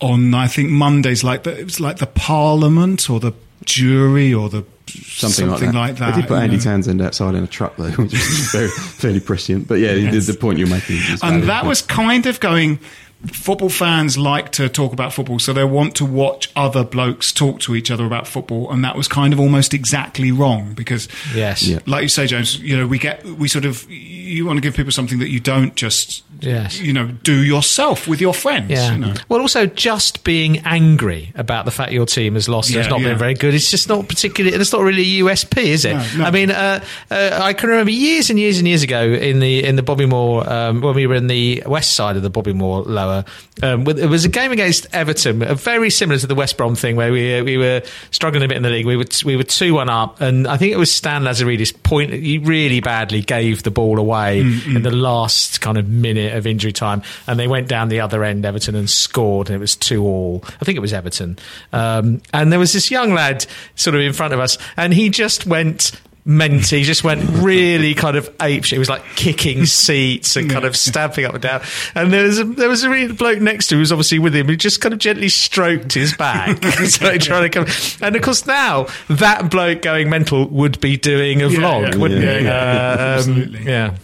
[0.00, 3.32] on I think Mondays, like the, it was like the Parliament or the
[3.64, 5.98] jury or the Something, like that.
[5.98, 6.14] that.
[6.14, 6.62] They did put Andy know.
[6.62, 9.68] Townsend outside in a truck though, which is very, fairly prescient.
[9.68, 10.26] But yeah, the, Yes.
[10.26, 12.78] the point you're making is and that was kind of going.
[13.26, 17.58] Football fans like to talk about football, so they want to watch other blokes talk
[17.62, 21.64] to each other about football, and that was kind of almost exactly wrong because, Yes.
[21.64, 21.80] Yeah.
[21.84, 24.74] like you say, James, you know, we get we sort of you want to give
[24.76, 26.80] people something that you don't just, Yes.
[26.80, 28.70] you know, do yourself with your friends.
[28.70, 28.92] Yeah.
[28.92, 29.14] You know.
[29.28, 33.00] Well, also just being angry about the fact your team has lost and it's not
[33.00, 33.08] yeah.
[33.08, 33.54] been very good.
[33.54, 34.56] It's just not particularly.
[34.56, 35.94] It's not really a USP, is it?
[35.94, 36.24] No, no.
[36.24, 39.64] I mean, uh, uh, I can remember years and years and years ago in the
[39.64, 42.52] in the Bobby Moore um, when we were in the west side of the Bobby
[42.52, 43.24] Moore lower.
[43.62, 46.96] Um, with- it was a game against Everton, very similar to the West Brom thing,
[46.96, 48.86] where we uh, we were struggling a bit in the league.
[48.86, 52.12] We were we were two one up, and I think it was Stan Lazaridis point.
[52.12, 56.72] He really badly gave the ball away in the last kind of minute of injury
[56.72, 60.04] time, and they went down the other end, Everton, and scored, and it was two
[60.04, 60.42] all.
[60.60, 61.38] I think it was Everton,
[61.72, 65.08] um, and there was this young lad sort of in front of us, and he
[65.10, 65.92] just went
[66.24, 68.76] Menti just went really kind of ape shit.
[68.76, 71.62] It was like kicking seats and kind of stamping up and down.
[71.94, 74.36] And there was a, there was a really bloke next to who was obviously with
[74.36, 76.62] him who just kind of gently stroked his back.
[76.84, 77.66] so trying to come.
[78.02, 81.98] And of course now that bloke going mental would be doing a Yeah, vlog, yeah.
[81.98, 82.44] wouldn't Yeah, he?
[82.44, 82.52] yeah.
[82.52, 83.64] Uh, um, Absolutely.
[83.64, 83.96] yeah.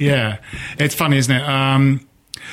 [0.00, 0.38] Yeah,
[0.78, 1.42] it's funny, isn't it?
[1.42, 2.08] Um,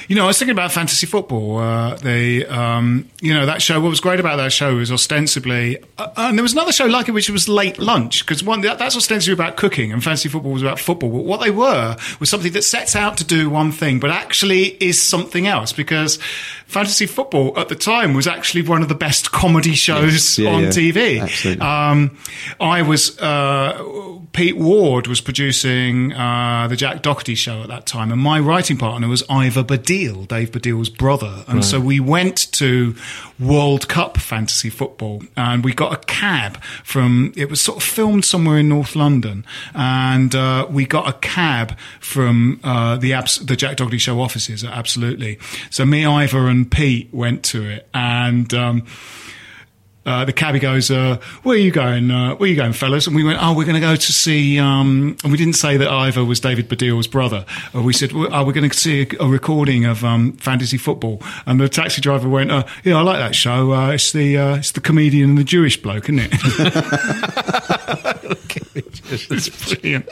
[0.07, 1.57] you know, I was thinking about fantasy football.
[1.57, 3.79] Uh, the um, you know that show.
[3.79, 7.07] What was great about that show was ostensibly, uh, and there was another show like
[7.07, 10.51] it, which was late lunch because one that, that's ostensibly about cooking, and fantasy football
[10.51, 11.09] was about football.
[11.09, 14.65] But what they were was something that sets out to do one thing, but actually
[14.83, 16.19] is something else because
[16.67, 20.39] fantasy football at the time was actually one of the best comedy shows Yes.
[20.39, 20.69] Yeah, on yeah.
[20.69, 21.21] TV.
[21.21, 21.61] Absolutely.
[21.65, 22.17] Um,
[22.59, 28.11] I was uh, Pete Ward was producing uh, the Jack Docherty show at that time,
[28.11, 32.95] and my writing partner was Ivor Baddiel, Dave Baddiel's brother, and so we went to
[33.39, 37.33] World Cup fantasy football, and we got a cab from.
[37.35, 41.77] It was sort of filmed somewhere in North London, and uh, we got a cab
[41.99, 44.63] from uh, the abs- the Jack Docherty show offices.
[44.63, 45.39] Absolutely.
[45.69, 48.53] So me, Ivor, and Pete went to it, and.
[48.53, 48.85] Um,
[50.07, 52.09] uh, the cabbie goes, uh, "Where are you going?
[52.09, 54.13] Uh, where are you going, fellas?" And we went, "Oh, we're going to go to
[54.13, 57.45] see." Um, and we didn't say that Ivor was David Baddiel's brother.
[57.75, 61.21] Uh, we said, "Oh, we're going to see a, a recording of um, fantasy football."
[61.45, 63.73] And the taxi driver went, uh, "Yeah, I like that show.
[63.73, 66.31] Uh, it's the uh, it's the comedian and the Jewish bloke, isn't it?"
[69.11, 70.07] it's brilliant.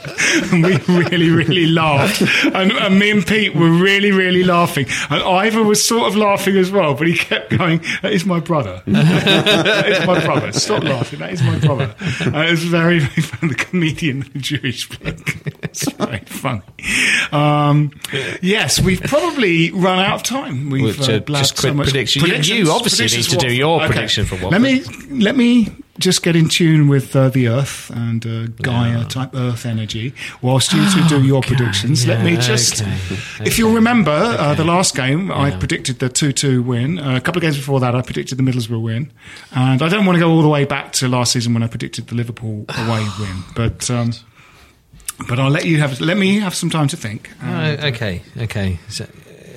[0.52, 2.22] And we really, really laughed.
[2.46, 4.86] And, and me and Pete were really, really laughing.
[5.10, 8.40] And Ivor was sort of laughing as well, but he kept going, That is my
[8.40, 8.82] brother.
[8.86, 10.52] that is my brother.
[10.52, 11.18] Stop laughing.
[11.20, 11.94] That is my brother.
[12.24, 13.52] And it was very, very funny.
[13.52, 15.36] The comedian, the Jewish bloke.
[15.62, 16.62] It's very funny.
[17.32, 17.90] Um,
[18.42, 20.70] yes, we've probably run out of time.
[20.70, 21.86] We've uh, just so much.
[21.88, 22.24] prediction.
[22.24, 24.52] You- you obviously need to do for- your prediction for what.
[24.52, 25.68] Let me let me
[25.98, 30.72] just get in tune with uh, the Earth and uh, Gaia type Earth energy, whilst
[30.72, 32.06] you two do your predictions.
[32.06, 32.96] let me just, okay,
[33.44, 36.98] if you'll remember, uh, the last game I predicted the two-two win.
[36.98, 39.12] Uh, a couple of games before that, I predicted the Middlesbrough win,
[39.52, 41.66] and I don't want to go all the way back to last season when I
[41.68, 43.90] predicted the Liverpool away win, but.
[43.90, 44.12] Um,
[45.28, 47.30] but I'll let you have let me have some time to think.
[47.40, 48.78] And, Uh, okay, okay.
[48.88, 49.06] So,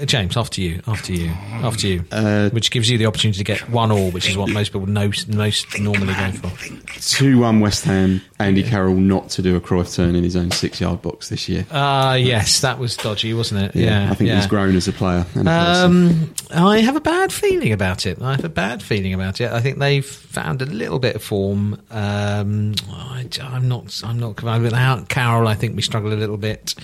[0.05, 3.69] James, after you, after you, after you, Uh, which gives you the opportunity to get
[3.69, 6.99] one all, which is what most people know, most normally go for.
[6.99, 8.21] Two one West Ham.
[8.39, 11.49] Andy Carroll not to do a Cruyff turn in his own six yard box this
[11.49, 11.65] year.
[11.71, 13.75] Ah, yes, that was dodgy, wasn't it?
[13.75, 14.37] Yeah, I think yeah.
[14.37, 15.25] he's grown as a player.
[15.35, 15.49] A.
[15.49, 18.21] Um, I have a bad feeling about it.
[18.21, 19.51] I have a bad feeling about it.
[19.51, 21.81] I think they've found a little bit of form.
[21.91, 24.01] Um, I, am not.
[24.05, 24.41] I'm not.
[24.41, 26.75] Without Carroll, I think we struggle a little bit.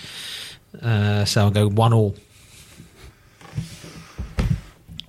[0.81, 2.15] Uh, so I'll go one all.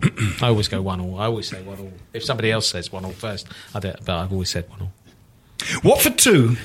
[0.43, 1.19] I always go one all.
[1.19, 1.93] I always say one all.
[2.13, 4.93] If somebody else says one all first, I don't, but I've always said one all.
[5.83, 6.57] Watford two,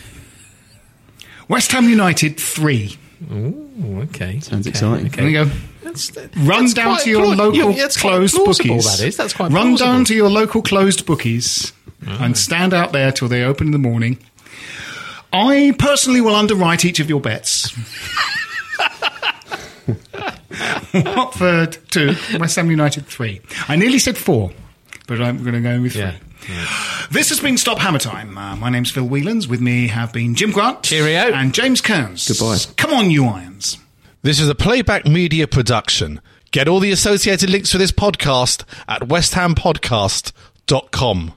[1.47, 2.97] West Ham United three.
[3.31, 4.39] Ooh, okay.
[4.39, 5.07] Sounds okay, exciting.
[5.07, 5.21] Okay.
[5.21, 5.51] There you go.
[5.83, 8.97] That's, Run that's down to your plau- local yeah, that's closed plausible, bookies.
[8.97, 9.17] That is.
[9.17, 9.91] That's quite Run plausible.
[9.91, 11.73] down to your local closed bookies
[12.07, 12.17] oh.
[12.19, 14.17] and stand out there till they open in the morning.
[15.33, 17.73] I personally will underwrite each of your bets.
[20.93, 23.41] Watford two, West Ham United three.
[23.67, 24.51] I nearly said four,
[25.07, 26.01] but I'm going to go with three.
[26.01, 26.17] Yeah.
[27.11, 28.37] This has been Stop Hammer Time.
[28.37, 29.47] Uh, my name's Phil Whelans.
[29.47, 30.81] With me have been Jim Grant.
[30.83, 31.31] Cheerio.
[31.33, 32.27] And James Kearns.
[32.27, 32.57] Goodbye.
[32.77, 33.77] Come on, you irons.
[34.23, 36.19] This is a playback media production.
[36.51, 41.33] Get all the associated links for this podcast at westhampodcast.com.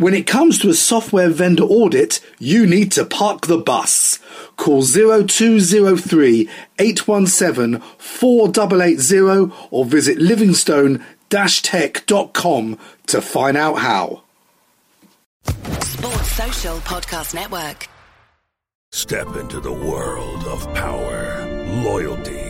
[0.00, 4.18] When it comes to a software vendor audit, you need to park the bus.
[4.56, 6.48] Call 0203
[6.78, 12.78] 817 4880 or visit livingstone-tech.com
[13.08, 14.22] to find out how.
[15.44, 17.86] Sports Social Podcast Network.
[18.92, 21.46] Step into the world of power,
[21.84, 22.49] loyalty,